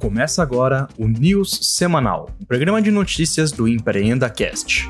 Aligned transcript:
Começa 0.00 0.42
agora 0.42 0.88
o 0.96 1.06
News 1.06 1.58
Semanal, 1.60 2.30
um 2.40 2.44
programa 2.46 2.80
de 2.80 2.90
notícias 2.90 3.52
do 3.52 3.68
Empreenda 3.68 4.30
Cast. 4.30 4.88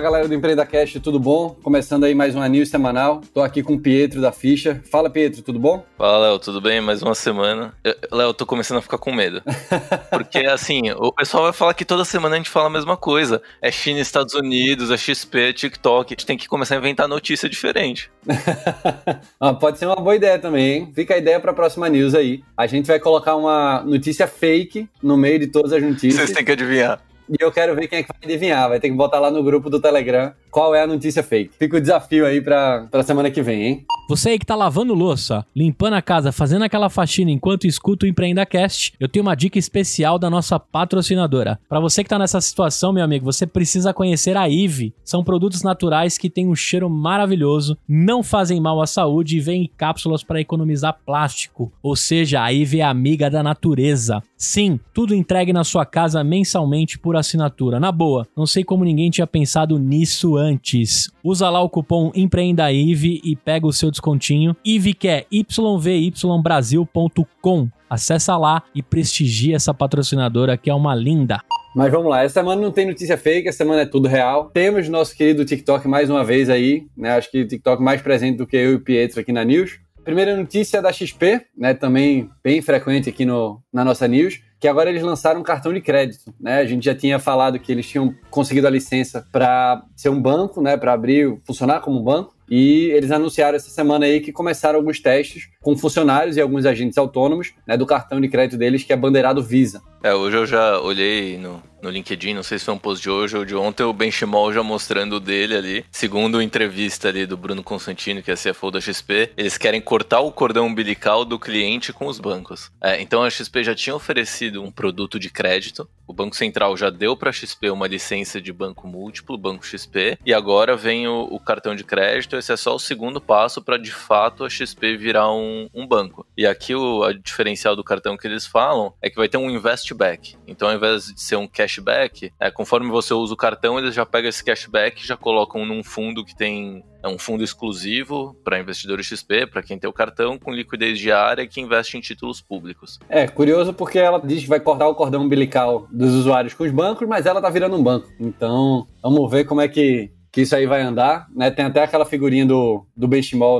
Fala 0.00 0.12
galera 0.12 0.28
do 0.28 0.34
Empreenda 0.34 0.64
Cast, 0.64 0.98
tudo 1.00 1.20
bom? 1.20 1.54
Começando 1.62 2.04
aí 2.04 2.14
mais 2.14 2.34
uma 2.34 2.48
news 2.48 2.70
semanal. 2.70 3.20
Tô 3.34 3.42
aqui 3.42 3.62
com 3.62 3.74
o 3.74 3.78
Pietro 3.78 4.18
da 4.18 4.32
Ficha. 4.32 4.82
Fala 4.90 5.10
Pietro, 5.10 5.42
tudo 5.42 5.58
bom? 5.58 5.84
Fala 5.98 6.28
Léo, 6.28 6.38
tudo 6.38 6.58
bem? 6.58 6.80
Mais 6.80 7.02
uma 7.02 7.14
semana. 7.14 7.74
Léo, 8.10 8.32
tô 8.32 8.46
começando 8.46 8.78
a 8.78 8.80
ficar 8.80 8.96
com 8.96 9.12
medo. 9.12 9.42
Porque 10.08 10.38
assim, 10.38 10.90
o 10.92 11.12
pessoal 11.12 11.42
vai 11.42 11.52
falar 11.52 11.74
que 11.74 11.84
toda 11.84 12.02
semana 12.06 12.34
a 12.34 12.38
gente 12.38 12.48
fala 12.48 12.68
a 12.68 12.70
mesma 12.70 12.96
coisa. 12.96 13.42
É 13.60 13.70
China, 13.70 14.00
Estados 14.00 14.32
Unidos, 14.32 14.90
é 14.90 14.96
XP, 14.96 15.38
é 15.38 15.52
TikTok. 15.52 16.14
A 16.14 16.16
gente 16.16 16.24
tem 16.24 16.38
que 16.38 16.48
começar 16.48 16.76
a 16.76 16.78
inventar 16.78 17.06
notícia 17.06 17.46
diferente. 17.46 18.10
ah, 19.38 19.52
pode 19.52 19.78
ser 19.78 19.84
uma 19.84 19.96
boa 19.96 20.16
ideia 20.16 20.38
também, 20.38 20.78
hein? 20.78 20.92
Fica 20.94 21.12
a 21.12 21.18
ideia 21.18 21.38
pra 21.38 21.52
próxima 21.52 21.90
news 21.90 22.14
aí. 22.14 22.42
A 22.56 22.66
gente 22.66 22.86
vai 22.86 22.98
colocar 22.98 23.36
uma 23.36 23.82
notícia 23.82 24.26
fake 24.26 24.88
no 25.02 25.18
meio 25.18 25.38
de 25.38 25.48
todas 25.48 25.74
as 25.74 25.82
notícias. 25.82 26.14
Vocês 26.14 26.32
têm 26.32 26.42
que 26.42 26.52
adivinhar. 26.52 27.02
E 27.30 27.36
eu 27.38 27.52
quero 27.52 27.76
ver 27.76 27.86
quem 27.86 28.00
é 28.00 28.02
que 28.02 28.08
vai 28.08 28.20
adivinhar. 28.24 28.68
Vai 28.68 28.80
ter 28.80 28.90
que 28.90 28.96
botar 28.96 29.20
lá 29.20 29.30
no 29.30 29.42
grupo 29.42 29.70
do 29.70 29.80
Telegram 29.80 30.32
qual 30.50 30.74
é 30.74 30.82
a 30.82 30.86
notícia 30.86 31.22
fake. 31.22 31.54
Fica 31.56 31.76
o 31.76 31.80
desafio 31.80 32.26
aí 32.26 32.40
pra, 32.40 32.88
pra 32.90 33.04
semana 33.04 33.30
que 33.30 33.40
vem, 33.40 33.62
hein? 33.62 33.86
Você 34.08 34.30
aí 34.30 34.38
que 34.40 34.44
tá 34.44 34.56
lavando 34.56 34.92
louça, 34.92 35.46
limpando 35.54 35.94
a 35.94 36.02
casa, 36.02 36.32
fazendo 36.32 36.64
aquela 36.64 36.90
faxina 36.90 37.30
enquanto 37.30 37.68
escuta 37.68 38.04
o 38.04 38.08
Empreenda 38.08 38.44
Cast, 38.44 38.92
eu 38.98 39.08
tenho 39.08 39.24
uma 39.24 39.36
dica 39.36 39.56
especial 39.56 40.18
da 40.18 40.28
nossa 40.28 40.58
patrocinadora. 40.58 41.60
Para 41.68 41.78
você 41.78 42.02
que 42.02 42.10
tá 42.10 42.18
nessa 42.18 42.40
situação, 42.40 42.92
meu 42.92 43.04
amigo, 43.04 43.24
você 43.24 43.46
precisa 43.46 43.94
conhecer 43.94 44.36
a 44.36 44.48
Ive. 44.48 44.92
São 45.04 45.22
produtos 45.22 45.62
naturais 45.62 46.18
que 46.18 46.28
têm 46.28 46.48
um 46.48 46.56
cheiro 46.56 46.90
maravilhoso, 46.90 47.78
não 47.88 48.24
fazem 48.24 48.60
mal 48.60 48.82
à 48.82 48.86
saúde 48.86 49.36
e 49.36 49.40
vêm 49.40 49.62
em 49.62 49.70
cápsulas 49.76 50.24
para 50.24 50.40
economizar 50.40 50.98
plástico. 51.06 51.72
Ou 51.80 51.94
seja, 51.94 52.42
a 52.42 52.52
Ive 52.52 52.80
é 52.80 52.84
amiga 52.84 53.30
da 53.30 53.44
natureza. 53.44 54.20
Sim, 54.36 54.80
tudo 54.92 55.14
entregue 55.14 55.52
na 55.52 55.62
sua 55.62 55.86
casa 55.86 56.24
mensalmente 56.24 56.98
por 56.98 57.14
assinatura. 57.20 57.78
Na 57.78 57.92
boa, 57.92 58.26
não 58.36 58.46
sei 58.46 58.64
como 58.64 58.84
ninguém 58.84 59.10
tinha 59.10 59.26
pensado 59.26 59.78
nisso 59.78 60.36
antes. 60.36 61.10
Usa 61.22 61.48
lá 61.48 61.60
o 61.60 61.68
cupom 61.68 62.10
EMPREENDAIVE 62.14 63.20
e 63.24 63.36
pega 63.36 63.66
o 63.66 63.72
seu 63.72 63.90
descontinho. 63.90 64.56
IVE 64.64 64.94
que 64.94 65.08
é 65.08 65.26
yvybrasil.com. 65.32 67.68
Acessa 67.88 68.36
lá 68.36 68.62
e 68.74 68.82
prestigia 68.82 69.56
essa 69.56 69.74
patrocinadora 69.74 70.56
que 70.56 70.70
é 70.70 70.74
uma 70.74 70.94
linda. 70.94 71.40
Mas 71.74 71.90
vamos 71.92 72.10
lá, 72.10 72.24
essa 72.24 72.40
semana 72.40 72.60
não 72.60 72.72
tem 72.72 72.86
notícia 72.86 73.16
fake, 73.16 73.48
essa 73.48 73.58
semana 73.58 73.82
é 73.82 73.86
tudo 73.86 74.08
real. 74.08 74.50
Temos 74.52 74.88
nosso 74.88 75.16
querido 75.16 75.44
TikTok 75.44 75.86
mais 75.86 76.10
uma 76.10 76.24
vez 76.24 76.50
aí, 76.50 76.88
né? 76.96 77.12
Acho 77.12 77.30
que 77.30 77.42
o 77.42 77.46
TikTok 77.46 77.80
mais 77.80 78.02
presente 78.02 78.38
do 78.38 78.46
que 78.46 78.56
eu 78.56 78.72
e 78.72 78.74
o 78.74 78.80
Pietro 78.80 79.20
aqui 79.20 79.32
na 79.32 79.44
News. 79.44 79.78
Primeira 80.04 80.36
notícia 80.36 80.78
é 80.78 80.82
da 80.82 80.92
XP, 80.92 81.42
né, 81.56 81.74
também 81.74 82.28
bem 82.42 82.60
frequente 82.62 83.08
aqui 83.08 83.24
no, 83.24 83.62
na 83.72 83.84
nossa 83.84 84.08
news, 84.08 84.40
que 84.60 84.68
agora 84.68 84.90
eles 84.90 85.02
lançaram 85.02 85.40
um 85.40 85.42
cartão 85.42 85.72
de 85.72 85.80
crédito. 85.80 86.32
Né? 86.38 86.58
A 86.58 86.66
gente 86.66 86.84
já 86.84 86.94
tinha 86.94 87.18
falado 87.18 87.58
que 87.58 87.72
eles 87.72 87.88
tinham 87.88 88.14
conseguido 88.30 88.66
a 88.66 88.70
licença 88.70 89.26
para 89.32 89.82
ser 89.96 90.10
um 90.10 90.20
banco, 90.20 90.60
né, 90.60 90.76
para 90.76 90.92
abrir, 90.92 91.40
funcionar 91.44 91.80
como 91.80 91.98
um 91.98 92.04
banco. 92.04 92.34
E 92.48 92.90
eles 92.90 93.10
anunciaram 93.10 93.56
essa 93.56 93.70
semana 93.70 94.04
aí 94.04 94.20
que 94.20 94.32
começaram 94.32 94.78
alguns 94.78 95.00
testes 95.00 95.48
com 95.62 95.76
funcionários 95.76 96.36
e 96.36 96.40
alguns 96.40 96.66
agentes 96.66 96.98
autônomos 96.98 97.54
né, 97.66 97.76
do 97.76 97.86
cartão 97.86 98.20
de 98.20 98.28
crédito 98.28 98.58
deles, 98.58 98.84
que 98.84 98.92
é 98.92 98.96
bandeirado 98.96 99.42
Visa. 99.42 99.80
É, 100.02 100.14
hoje 100.14 100.34
eu 100.34 100.46
já 100.46 100.80
olhei 100.80 101.36
no, 101.36 101.62
no 101.82 101.90
LinkedIn, 101.90 102.32
não 102.32 102.42
sei 102.42 102.58
se 102.58 102.64
foi 102.64 102.72
um 102.72 102.78
post 102.78 103.02
de 103.02 103.10
hoje 103.10 103.36
ou 103.36 103.44
de 103.44 103.54
ontem, 103.54 103.82
o 103.82 103.92
Benchimol 103.92 104.50
já 104.50 104.62
mostrando 104.62 105.16
o 105.16 105.20
dele 105.20 105.54
ali. 105.54 105.84
Segundo 105.90 106.38
a 106.38 106.44
entrevista 106.44 107.08
ali 107.08 107.26
do 107.26 107.36
Bruno 107.36 107.62
Constantino, 107.62 108.22
que 108.22 108.30
é 108.30 108.34
CFO 108.34 108.70
da 108.70 108.80
XP, 108.80 109.32
eles 109.36 109.58
querem 109.58 109.80
cortar 109.80 110.20
o 110.20 110.32
cordão 110.32 110.66
umbilical 110.66 111.24
do 111.24 111.38
cliente 111.38 111.92
com 111.92 112.06
os 112.06 112.18
bancos. 112.18 112.70
É, 112.80 113.00
então 113.00 113.22
a 113.22 113.30
XP 113.30 113.62
já 113.62 113.74
tinha 113.74 113.94
oferecido 113.94 114.62
um 114.62 114.70
produto 114.70 115.18
de 115.18 115.28
crédito, 115.28 115.88
o 116.06 116.12
Banco 116.12 116.34
Central 116.34 116.76
já 116.76 116.90
deu 116.90 117.16
para 117.16 117.30
a 117.30 117.32
XP 117.32 117.70
uma 117.70 117.86
licença 117.86 118.40
de 118.40 118.52
banco 118.52 118.88
múltiplo, 118.88 119.38
Banco 119.38 119.64
XP, 119.64 120.18
e 120.26 120.34
agora 120.34 120.76
vem 120.76 121.06
o, 121.06 121.22
o 121.30 121.38
cartão 121.38 121.76
de 121.76 121.84
crédito. 121.84 122.36
Esse 122.36 122.52
é 122.52 122.56
só 122.56 122.74
o 122.74 122.80
segundo 122.80 123.20
passo 123.20 123.62
para 123.62 123.76
de 123.76 123.92
fato 123.92 124.44
a 124.44 124.50
XP 124.50 124.96
virar 124.96 125.32
um, 125.32 125.68
um 125.72 125.86
banco. 125.86 126.26
E 126.36 126.44
aqui 126.44 126.74
o 126.74 127.12
diferencial 127.12 127.76
do 127.76 127.84
cartão 127.84 128.16
que 128.16 128.26
eles 128.26 128.44
falam 128.44 128.92
é 129.00 129.08
que 129.08 129.14
vai 129.14 129.28
ter 129.28 129.36
um 129.36 129.48
investback. 129.90 130.36
Então, 130.46 130.68
ao 130.68 130.74
invés 130.74 131.06
de 131.06 131.20
ser 131.20 131.36
um 131.36 131.46
cash 131.46 131.70
cashback, 131.70 132.32
é, 132.40 132.50
conforme 132.50 132.90
você 132.90 133.14
usa 133.14 133.34
o 133.34 133.36
cartão, 133.36 133.78
eles 133.78 133.94
já 133.94 134.04
pegam 134.04 134.28
esse 134.28 134.44
cashback 134.44 135.02
e 135.02 135.06
já 135.06 135.16
colocam 135.16 135.64
num 135.64 135.82
fundo 135.82 136.24
que 136.24 136.36
tem 136.36 136.84
é 137.02 137.08
um 137.08 137.18
fundo 137.18 137.42
exclusivo 137.42 138.36
para 138.44 138.60
investidores 138.60 139.06
XP, 139.06 139.46
para 139.46 139.62
quem 139.62 139.78
tem 139.78 139.88
o 139.88 139.92
cartão, 139.92 140.38
com 140.38 140.52
liquidez 140.52 140.98
diária 140.98 141.46
que 141.46 141.58
investe 141.58 141.96
em 141.96 142.00
títulos 142.00 142.42
públicos. 142.42 142.98
É, 143.08 143.26
curioso 143.26 143.72
porque 143.72 143.98
ela 143.98 144.20
diz 144.22 144.42
que 144.42 144.48
vai 144.48 144.60
cortar 144.60 144.86
o 144.86 144.94
cordão 144.94 145.22
umbilical 145.22 145.86
dos 145.90 146.12
usuários 146.12 146.52
com 146.52 146.62
os 146.62 146.70
bancos, 146.70 147.08
mas 147.08 147.24
ela 147.24 147.40
tá 147.40 147.48
virando 147.48 147.74
um 147.74 147.82
banco. 147.82 148.06
Então, 148.20 148.86
vamos 149.02 149.30
ver 149.30 149.44
como 149.44 149.62
é 149.62 149.68
que 149.68 150.10
que 150.32 150.42
isso 150.42 150.54
aí 150.54 150.64
vai 150.64 150.80
andar, 150.80 151.26
né? 151.34 151.50
Tem 151.50 151.64
até 151.64 151.82
aquela 151.82 152.04
figurinha 152.04 152.46
do, 152.46 152.86
do 152.96 153.08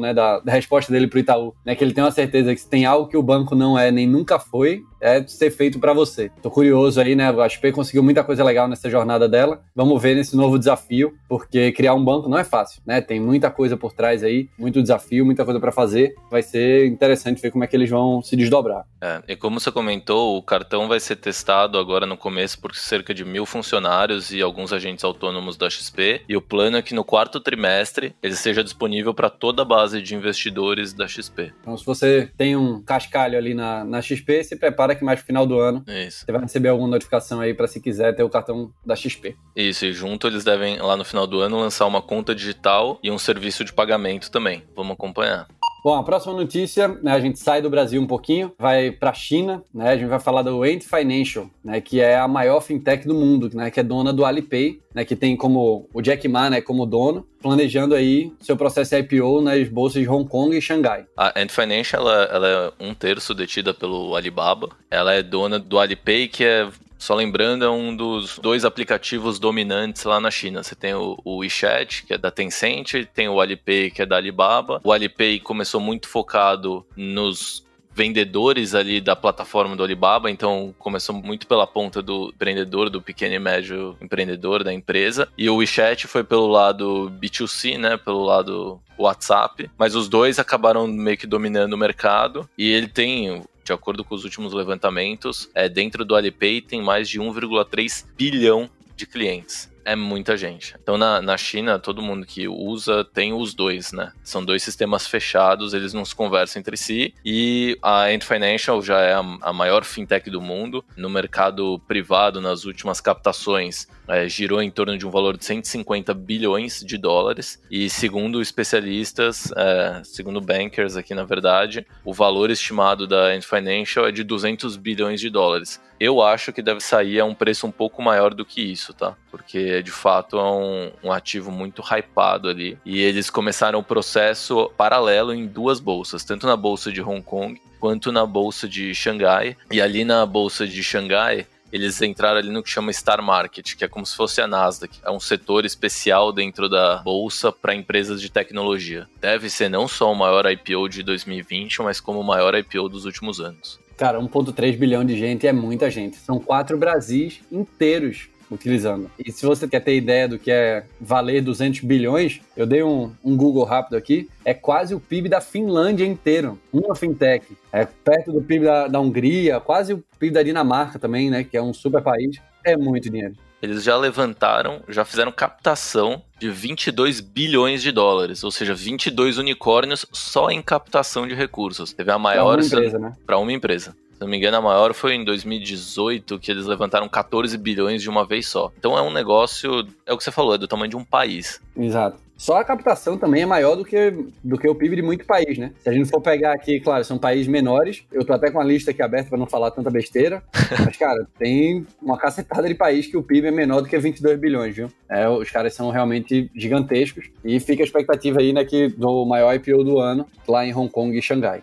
né? 0.00 0.14
Da, 0.14 0.38
da 0.38 0.52
resposta 0.52 0.92
dele 0.92 1.08
pro 1.08 1.18
Itaú, 1.18 1.52
né? 1.66 1.74
Que 1.74 1.82
ele 1.82 1.92
tem 1.92 2.04
uma 2.04 2.12
certeza 2.12 2.54
que 2.54 2.60
se 2.60 2.70
tem 2.70 2.84
algo 2.84 3.08
que 3.08 3.16
o 3.16 3.22
banco 3.22 3.54
não 3.54 3.76
é 3.76 3.90
nem 3.90 4.06
nunca 4.06 4.38
foi, 4.38 4.82
é 5.00 5.24
ser 5.26 5.50
feito 5.50 5.78
para 5.78 5.92
você. 5.92 6.30
Tô 6.42 6.50
curioso 6.50 7.00
aí, 7.00 7.14
né? 7.14 7.28
A 7.28 7.48
XP 7.48 7.72
conseguiu 7.72 8.02
muita 8.02 8.22
coisa 8.22 8.44
legal 8.44 8.68
nessa 8.68 8.90
jornada 8.90 9.28
dela. 9.28 9.62
Vamos 9.74 10.00
ver 10.00 10.14
nesse 10.14 10.36
novo 10.36 10.58
desafio, 10.58 11.14
porque 11.28 11.72
criar 11.72 11.94
um 11.94 12.04
banco 12.04 12.28
não 12.28 12.38
é 12.38 12.44
fácil, 12.44 12.82
né? 12.86 13.00
Tem 13.00 13.20
muita 13.20 13.50
coisa 13.50 13.76
por 13.76 13.92
trás 13.92 14.22
aí, 14.22 14.48
muito 14.58 14.82
desafio, 14.82 15.24
muita 15.24 15.44
coisa 15.44 15.60
para 15.60 15.72
fazer. 15.72 16.14
Vai 16.30 16.42
ser 16.42 16.86
interessante 16.86 17.40
ver 17.40 17.50
como 17.50 17.64
é 17.64 17.66
que 17.66 17.76
eles 17.76 17.90
vão 17.90 18.22
se 18.22 18.36
desdobrar. 18.36 18.84
É, 19.00 19.22
e 19.28 19.36
como 19.36 19.58
você 19.58 19.72
comentou, 19.72 20.36
o 20.36 20.42
cartão 20.42 20.88
vai 20.88 21.00
ser 21.00 21.16
testado 21.16 21.78
agora 21.78 22.06
no 22.06 22.16
começo 22.16 22.60
por 22.60 22.74
cerca 22.74 23.14
de 23.14 23.24
mil 23.24 23.46
funcionários 23.46 24.30
e 24.32 24.42
alguns 24.42 24.72
agentes 24.72 25.04
autônomos 25.04 25.56
da 25.56 25.70
XP. 25.70 26.22
E 26.28 26.36
o 26.36 26.42
plano 26.42 26.76
é 26.76 26.82
que 26.82 26.94
no 26.94 27.04
quarto 27.04 27.40
trimestre 27.40 28.14
ele 28.22 28.34
seja 28.34 28.62
disponível 28.62 29.14
para 29.14 29.30
toda 29.30 29.62
a 29.62 29.64
base 29.64 30.02
de 30.02 30.14
investidores 30.14 30.92
da 30.92 31.08
XP. 31.08 31.52
Então, 31.60 31.76
se 31.76 31.84
você 31.84 32.30
tem 32.36 32.56
um 32.56 32.82
cascalho 32.82 33.38
ali 33.38 33.54
na, 33.54 33.84
na 33.84 34.02
XP, 34.02 34.44
se 34.44 34.56
prepara 34.56 34.89
que 34.94 35.04
mais 35.04 35.20
no 35.20 35.26
final 35.26 35.46
do 35.46 35.58
ano 35.58 35.84
Isso. 35.86 36.24
você 36.24 36.32
vai 36.32 36.40
receber 36.42 36.68
alguma 36.68 36.88
notificação 36.88 37.40
aí 37.40 37.54
para 37.54 37.66
se 37.66 37.80
quiser 37.80 38.14
ter 38.14 38.22
o 38.22 38.28
cartão 38.28 38.72
da 38.84 38.96
XP. 38.96 39.36
Isso, 39.54 39.86
e 39.86 39.92
junto 39.92 40.26
eles 40.26 40.44
devem, 40.44 40.78
lá 40.78 40.96
no 40.96 41.04
final 41.04 41.26
do 41.26 41.40
ano, 41.40 41.58
lançar 41.58 41.86
uma 41.86 42.02
conta 42.02 42.34
digital 42.34 42.98
e 43.02 43.10
um 43.10 43.18
serviço 43.18 43.64
de 43.64 43.72
pagamento 43.72 44.30
também. 44.30 44.64
Vamos 44.74 44.92
acompanhar. 44.92 45.46
Bom, 45.82 45.94
a 45.94 46.02
próxima 46.02 46.34
notícia, 46.34 46.88
né, 47.02 47.12
a 47.12 47.20
gente 47.20 47.38
sai 47.38 47.62
do 47.62 47.70
Brasil 47.70 48.00
um 48.02 48.06
pouquinho, 48.06 48.52
vai 48.58 48.90
para 48.90 49.10
a 49.10 49.14
China, 49.14 49.62
né, 49.72 49.90
a 49.90 49.96
gente 49.96 50.08
vai 50.08 50.20
falar 50.20 50.42
do 50.42 50.62
Ant 50.62 50.82
Financial, 50.82 51.48
né, 51.64 51.80
que 51.80 52.00
é 52.00 52.18
a 52.18 52.28
maior 52.28 52.60
fintech 52.60 53.06
do 53.06 53.14
mundo, 53.14 53.50
né, 53.54 53.70
que 53.70 53.80
é 53.80 53.82
dona 53.82 54.12
do 54.12 54.24
Alipay, 54.24 54.78
né, 54.94 55.06
que 55.06 55.16
tem 55.16 55.34
como 55.36 55.88
o 55.94 56.02
Jack 56.02 56.28
Ma, 56.28 56.50
né, 56.50 56.60
como 56.60 56.84
dono, 56.84 57.26
planejando 57.40 57.94
aí 57.94 58.30
seu 58.40 58.56
processo 58.58 58.94
IPO 58.94 59.40
nas 59.40 59.68
bolsas 59.68 60.02
de 60.02 60.08
Hong 60.08 60.28
Kong 60.28 60.54
e 60.54 60.60
Xangai. 60.60 61.06
A 61.16 61.40
Ant 61.40 61.50
Financial, 61.50 62.02
ela, 62.02 62.24
ela 62.24 62.48
é 62.78 62.84
um 62.84 62.92
terço 62.92 63.34
detida 63.34 63.72
pelo 63.72 64.14
Alibaba, 64.14 64.68
ela 64.90 65.14
é 65.14 65.22
dona 65.22 65.58
do 65.58 65.78
Alipay, 65.78 66.28
que 66.28 66.44
é 66.44 66.68
só 67.00 67.14
lembrando, 67.14 67.64
é 67.64 67.70
um 67.70 67.96
dos 67.96 68.38
dois 68.38 68.62
aplicativos 68.62 69.38
dominantes 69.38 70.04
lá 70.04 70.20
na 70.20 70.30
China. 70.30 70.62
Você 70.62 70.74
tem 70.74 70.92
o, 70.92 71.18
o 71.24 71.38
WeChat, 71.38 72.04
que 72.04 72.12
é 72.12 72.18
da 72.18 72.30
Tencent, 72.30 73.06
tem 73.14 73.26
o 73.26 73.40
Alipay, 73.40 73.90
que 73.90 74.02
é 74.02 74.06
da 74.06 74.16
Alibaba. 74.16 74.82
O 74.84 74.92
Alipay 74.92 75.40
começou 75.40 75.80
muito 75.80 76.06
focado 76.06 76.84
nos 76.94 77.64
vendedores 77.94 78.74
ali 78.74 79.00
da 79.00 79.16
plataforma 79.16 79.74
do 79.74 79.82
Alibaba, 79.82 80.30
então 80.30 80.74
começou 80.78 81.14
muito 81.14 81.46
pela 81.46 81.66
ponta 81.66 82.02
do 82.02 82.30
empreendedor, 82.34 82.90
do 82.90 83.00
pequeno 83.00 83.34
e 83.34 83.38
médio 83.38 83.96
empreendedor 84.00 84.62
da 84.62 84.72
empresa, 84.72 85.26
e 85.36 85.50
o 85.50 85.56
WeChat 85.56 86.06
foi 86.06 86.22
pelo 86.22 86.46
lado 86.46 87.10
B2C, 87.20 87.78
né, 87.78 87.96
pelo 87.96 88.22
lado 88.22 88.80
WhatsApp, 88.96 89.70
mas 89.76 89.94
os 89.94 90.08
dois 90.08 90.38
acabaram 90.38 90.86
meio 90.86 91.16
que 91.16 91.26
dominando 91.26 91.72
o 91.72 91.78
mercado, 91.78 92.48
e 92.56 92.70
ele 92.70 92.88
tem 92.88 93.42
de 93.64 93.72
acordo 93.72 94.04
com 94.04 94.14
os 94.14 94.24
últimos 94.24 94.52
levantamentos, 94.52 95.50
é, 95.54 95.68
dentro 95.68 96.04
do 96.04 96.14
Alipay 96.14 96.60
tem 96.60 96.82
mais 96.82 97.08
de 97.08 97.20
1,3 97.20 98.06
bilhão 98.16 98.68
de 98.96 99.06
clientes 99.06 99.70
é 99.90 99.96
muita 99.96 100.36
gente. 100.36 100.76
Então, 100.80 100.96
na, 100.96 101.20
na 101.20 101.36
China, 101.36 101.78
todo 101.78 102.00
mundo 102.00 102.24
que 102.24 102.46
usa 102.46 103.04
tem 103.04 103.32
os 103.32 103.54
dois, 103.54 103.92
né? 103.92 104.12
São 104.22 104.44
dois 104.44 104.62
sistemas 104.62 105.06
fechados, 105.06 105.74
eles 105.74 105.92
não 105.92 106.04
se 106.04 106.14
conversam 106.14 106.60
entre 106.60 106.76
si. 106.76 107.12
E 107.24 107.76
a 107.82 108.04
Ant 108.04 108.22
Financial 108.22 108.80
já 108.80 109.00
é 109.00 109.14
a, 109.14 109.24
a 109.42 109.52
maior 109.52 109.84
fintech 109.84 110.30
do 110.30 110.40
mundo. 110.40 110.84
No 110.96 111.10
mercado 111.10 111.80
privado, 111.88 112.40
nas 112.40 112.64
últimas 112.64 113.00
captações, 113.00 113.88
é, 114.06 114.28
girou 114.28 114.62
em 114.62 114.70
torno 114.70 114.96
de 114.96 115.04
um 115.04 115.10
valor 115.10 115.36
de 115.36 115.44
150 115.44 116.14
bilhões 116.14 116.84
de 116.86 116.96
dólares. 116.96 117.60
E 117.68 117.90
segundo 117.90 118.40
especialistas, 118.40 119.52
é, 119.56 120.02
segundo 120.04 120.40
bankers 120.40 120.96
aqui 120.96 121.14
na 121.14 121.24
verdade, 121.24 121.84
o 122.04 122.14
valor 122.14 122.50
estimado 122.50 123.08
da 123.08 123.26
Ant 123.26 123.42
Financial 123.42 124.06
é 124.06 124.12
de 124.12 124.22
200 124.22 124.76
bilhões 124.76 125.20
de 125.20 125.28
dólares. 125.30 125.80
Eu 125.98 126.22
acho 126.22 126.50
que 126.50 126.62
deve 126.62 126.80
sair 126.80 127.20
a 127.20 127.26
um 127.26 127.34
preço 127.34 127.66
um 127.66 127.70
pouco 127.70 128.00
maior 128.00 128.32
do 128.32 128.44
que 128.44 128.62
isso, 128.62 128.94
tá? 128.94 129.14
Porque 129.30 129.82
de 129.82 129.90
fato 129.90 130.38
é 130.38 130.42
um, 130.42 130.90
um 131.04 131.12
ativo 131.12 131.50
muito 131.50 131.82
hypado 131.82 132.48
ali. 132.48 132.78
E 132.84 133.00
eles 133.00 133.30
começaram 133.30 133.78
o 133.78 133.84
processo 133.84 134.70
paralelo 134.76 135.34
em 135.34 135.46
duas 135.46 135.80
bolsas, 135.80 136.24
tanto 136.24 136.46
na 136.46 136.56
bolsa 136.56 136.90
de 136.90 137.00
Hong 137.00 137.22
Kong 137.22 137.60
quanto 137.78 138.12
na 138.12 138.26
bolsa 138.26 138.68
de 138.68 138.94
Xangai. 138.94 139.56
E 139.70 139.80
ali 139.80 140.04
na 140.04 140.26
bolsa 140.26 140.66
de 140.66 140.82
Xangai, 140.82 141.46
eles 141.72 142.00
entraram 142.02 142.38
ali 142.38 142.50
no 142.50 142.62
que 142.62 142.68
chama 142.68 142.92
Star 142.92 143.22
Market, 143.22 143.74
que 143.74 143.84
é 143.84 143.88
como 143.88 144.04
se 144.04 144.16
fosse 144.16 144.40
a 144.40 144.46
Nasdaq. 144.46 144.98
É 145.04 145.10
um 145.10 145.20
setor 145.20 145.64
especial 145.64 146.32
dentro 146.32 146.68
da 146.68 146.98
bolsa 146.98 147.52
para 147.52 147.74
empresas 147.74 148.20
de 148.20 148.30
tecnologia. 148.30 149.08
Deve 149.20 149.48
ser 149.48 149.68
não 149.68 149.86
só 149.86 150.12
o 150.12 150.14
maior 150.14 150.50
IPO 150.50 150.88
de 150.88 151.02
2020, 151.02 151.82
mas 151.82 152.00
como 152.00 152.20
o 152.20 152.24
maior 152.24 152.54
IPO 152.54 152.88
dos 152.88 153.04
últimos 153.04 153.40
anos. 153.40 153.80
Cara, 153.96 154.18
1,3 154.18 154.76
bilhão 154.78 155.04
de 155.04 155.16
gente 155.16 155.46
é 155.46 155.52
muita 155.52 155.90
gente. 155.90 156.16
São 156.16 156.40
quatro 156.40 156.76
Brasis 156.76 157.40
inteiros 157.52 158.28
utilizando. 158.50 159.10
E 159.18 159.30
se 159.30 159.46
você 159.46 159.68
quer 159.68 159.80
ter 159.80 159.96
ideia 159.96 160.26
do 160.26 160.38
que 160.38 160.50
é 160.50 160.84
valer 161.00 161.42
200 161.42 161.80
bilhões, 161.80 162.40
eu 162.56 162.66
dei 162.66 162.82
um, 162.82 163.12
um 163.24 163.36
Google 163.36 163.64
rápido 163.64 163.96
aqui, 163.96 164.28
é 164.44 164.52
quase 164.52 164.94
o 164.94 165.00
PIB 165.00 165.28
da 165.28 165.40
Finlândia 165.40 166.04
inteiro, 166.04 166.58
uma 166.72 166.94
fintech. 166.94 167.46
É 167.72 167.84
perto 167.86 168.32
do 168.32 168.42
PIB 168.42 168.64
da, 168.64 168.88
da 168.88 169.00
Hungria, 169.00 169.60
quase 169.60 169.94
o 169.94 170.04
PIB 170.18 170.34
da 170.34 170.42
Dinamarca 170.42 170.98
também, 170.98 171.30
né, 171.30 171.44
que 171.44 171.56
é 171.56 171.62
um 171.62 171.72
super 171.72 172.02
país. 172.02 172.40
É 172.64 172.76
muito 172.76 173.08
dinheiro. 173.08 173.34
Eles 173.62 173.84
já 173.84 173.94
levantaram, 173.96 174.82
já 174.88 175.04
fizeram 175.04 175.30
captação 175.30 176.22
de 176.38 176.48
22 176.48 177.20
bilhões 177.20 177.82
de 177.82 177.92
dólares, 177.92 178.42
ou 178.42 178.50
seja, 178.50 178.74
22 178.74 179.36
unicórnios 179.36 180.06
só 180.12 180.50
em 180.50 180.62
captação 180.62 181.28
de 181.28 181.34
recursos. 181.34 181.92
Teve 181.92 182.10
a 182.10 182.18
maior 182.18 182.56
para 182.56 182.62
uma 182.62 182.66
empresa, 182.66 182.98
né? 182.98 183.12
Para 183.26 183.38
uma 183.38 183.52
empresa. 183.52 183.94
Se 184.20 184.24
não 184.24 184.30
me 184.30 184.36
engano, 184.36 184.58
a 184.58 184.60
maior 184.60 184.92
foi 184.92 185.14
em 185.14 185.24
2018, 185.24 186.38
que 186.38 186.50
eles 186.50 186.66
levantaram 186.66 187.08
14 187.08 187.56
bilhões 187.56 188.02
de 188.02 188.10
uma 188.10 188.26
vez 188.26 188.46
só. 188.46 188.70
Então 188.76 188.98
é 188.98 189.00
um 189.00 189.10
negócio, 189.10 189.88
é 190.04 190.12
o 190.12 190.18
que 190.18 190.22
você 190.22 190.30
falou, 190.30 190.56
é 190.56 190.58
do 190.58 190.68
tamanho 190.68 190.90
de 190.90 190.96
um 190.96 191.02
país. 191.02 191.58
Exato. 191.74 192.18
Só 192.36 192.58
a 192.58 192.64
captação 192.64 193.16
também 193.16 193.44
é 193.44 193.46
maior 193.46 193.76
do 193.76 193.82
que, 193.84 194.14
do 194.44 194.58
que 194.58 194.68
o 194.68 194.74
PIB 194.74 194.96
de 194.96 195.02
muito 195.02 195.24
país, 195.24 195.56
né? 195.56 195.72
Se 195.78 195.88
a 195.88 195.92
gente 195.94 196.10
for 196.10 196.20
pegar 196.20 196.52
aqui, 196.52 196.80
claro, 196.80 197.02
são 197.02 197.16
países 197.16 197.46
menores. 197.46 198.04
Eu 198.12 198.22
tô 198.22 198.34
até 198.34 198.50
com 198.50 198.60
a 198.60 198.64
lista 198.64 198.90
aqui 198.90 199.00
aberta 199.00 199.30
para 199.30 199.38
não 199.38 199.46
falar 199.46 199.70
tanta 199.70 199.88
besteira. 199.88 200.42
mas, 200.84 200.98
cara, 200.98 201.26
tem 201.38 201.86
uma 202.02 202.18
cacetada 202.18 202.68
de 202.68 202.74
país 202.74 203.06
que 203.06 203.16
o 203.16 203.22
PIB 203.22 203.48
é 203.48 203.50
menor 203.50 203.80
do 203.80 203.88
que 203.88 203.98
22 203.98 204.38
bilhões, 204.38 204.76
viu? 204.76 204.88
É, 205.08 205.26
os 205.30 205.50
caras 205.50 205.72
são 205.72 205.90
realmente 205.90 206.50
gigantescos. 206.54 207.30
E 207.42 207.58
fica 207.58 207.82
a 207.82 207.86
expectativa 207.86 208.40
aí, 208.40 208.52
né, 208.52 208.66
que 208.66 208.88
do 208.88 209.24
maior 209.24 209.54
IPO 209.54 209.82
do 209.82 209.98
ano, 209.98 210.26
lá 210.46 210.66
em 210.66 210.74
Hong 210.74 210.90
Kong 210.90 211.16
e 211.16 211.22
Xangai. 211.22 211.62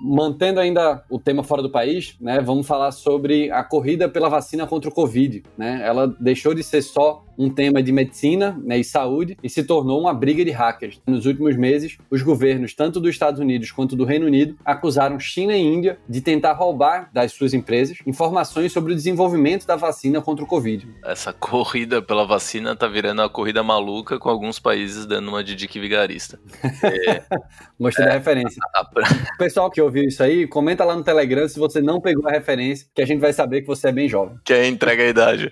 Mantendo 0.00 0.60
ainda 0.60 1.04
o 1.10 1.18
tema 1.18 1.42
fora 1.42 1.62
do 1.62 1.70
país, 1.70 2.16
né, 2.20 2.40
vamos 2.40 2.66
falar 2.66 2.92
sobre 2.92 3.50
a 3.50 3.64
corrida 3.64 4.08
pela 4.08 4.28
vacina 4.28 4.66
contra 4.66 4.90
o 4.90 4.94
Covid. 4.94 5.42
Né? 5.56 5.80
Ela 5.84 6.06
deixou 6.20 6.54
de 6.54 6.62
ser 6.62 6.82
só 6.82 7.25
um 7.38 7.50
tema 7.50 7.82
de 7.82 7.92
medicina 7.92 8.58
né, 8.62 8.78
e 8.78 8.84
saúde 8.84 9.36
e 9.42 9.48
se 9.48 9.62
tornou 9.64 10.00
uma 10.00 10.14
briga 10.14 10.44
de 10.44 10.50
hackers. 10.50 11.00
Nos 11.06 11.26
últimos 11.26 11.56
meses, 11.56 11.98
os 12.10 12.22
governos, 12.22 12.74
tanto 12.74 13.00
dos 13.00 13.10
Estados 13.10 13.40
Unidos 13.40 13.70
quanto 13.70 13.96
do 13.96 14.04
Reino 14.04 14.26
Unido, 14.26 14.56
acusaram 14.64 15.18
China 15.18 15.56
e 15.56 15.62
Índia 15.62 15.98
de 16.08 16.20
tentar 16.20 16.52
roubar 16.52 17.10
das 17.12 17.32
suas 17.32 17.54
empresas 17.54 17.98
informações 18.06 18.72
sobre 18.72 18.92
o 18.92 18.96
desenvolvimento 18.96 19.66
da 19.66 19.76
vacina 19.76 20.20
contra 20.20 20.44
o 20.44 20.48
Covid. 20.48 20.88
Essa 21.04 21.32
corrida 21.32 22.00
pela 22.02 22.26
vacina 22.26 22.74
tá 22.74 22.86
virando 22.86 23.22
uma 23.22 23.28
corrida 23.28 23.62
maluca 23.62 24.18
com 24.18 24.28
alguns 24.28 24.58
países 24.58 25.06
dando 25.06 25.28
uma 25.28 25.42
de 25.42 25.54
dica 25.54 25.80
vigarista. 25.80 26.38
É, 26.86 27.22
Gostei 27.78 28.04
é, 28.04 28.08
da 28.08 28.14
referência. 28.14 28.60
O 29.34 29.36
pessoal 29.38 29.70
que 29.70 29.80
ouviu 29.80 30.04
isso 30.04 30.22
aí, 30.22 30.46
comenta 30.46 30.84
lá 30.84 30.94
no 30.94 31.02
Telegram 31.02 31.48
se 31.48 31.58
você 31.58 31.80
não 31.80 32.00
pegou 32.00 32.28
a 32.28 32.30
referência, 32.30 32.86
que 32.94 33.02
a 33.02 33.06
gente 33.06 33.20
vai 33.20 33.32
saber 33.32 33.62
que 33.62 33.66
você 33.66 33.88
é 33.88 33.92
bem 33.92 34.08
jovem. 34.08 34.38
Que 34.44 34.52
é 34.52 34.66
entrega 34.66 35.02
a 35.02 35.06
idade. 35.06 35.50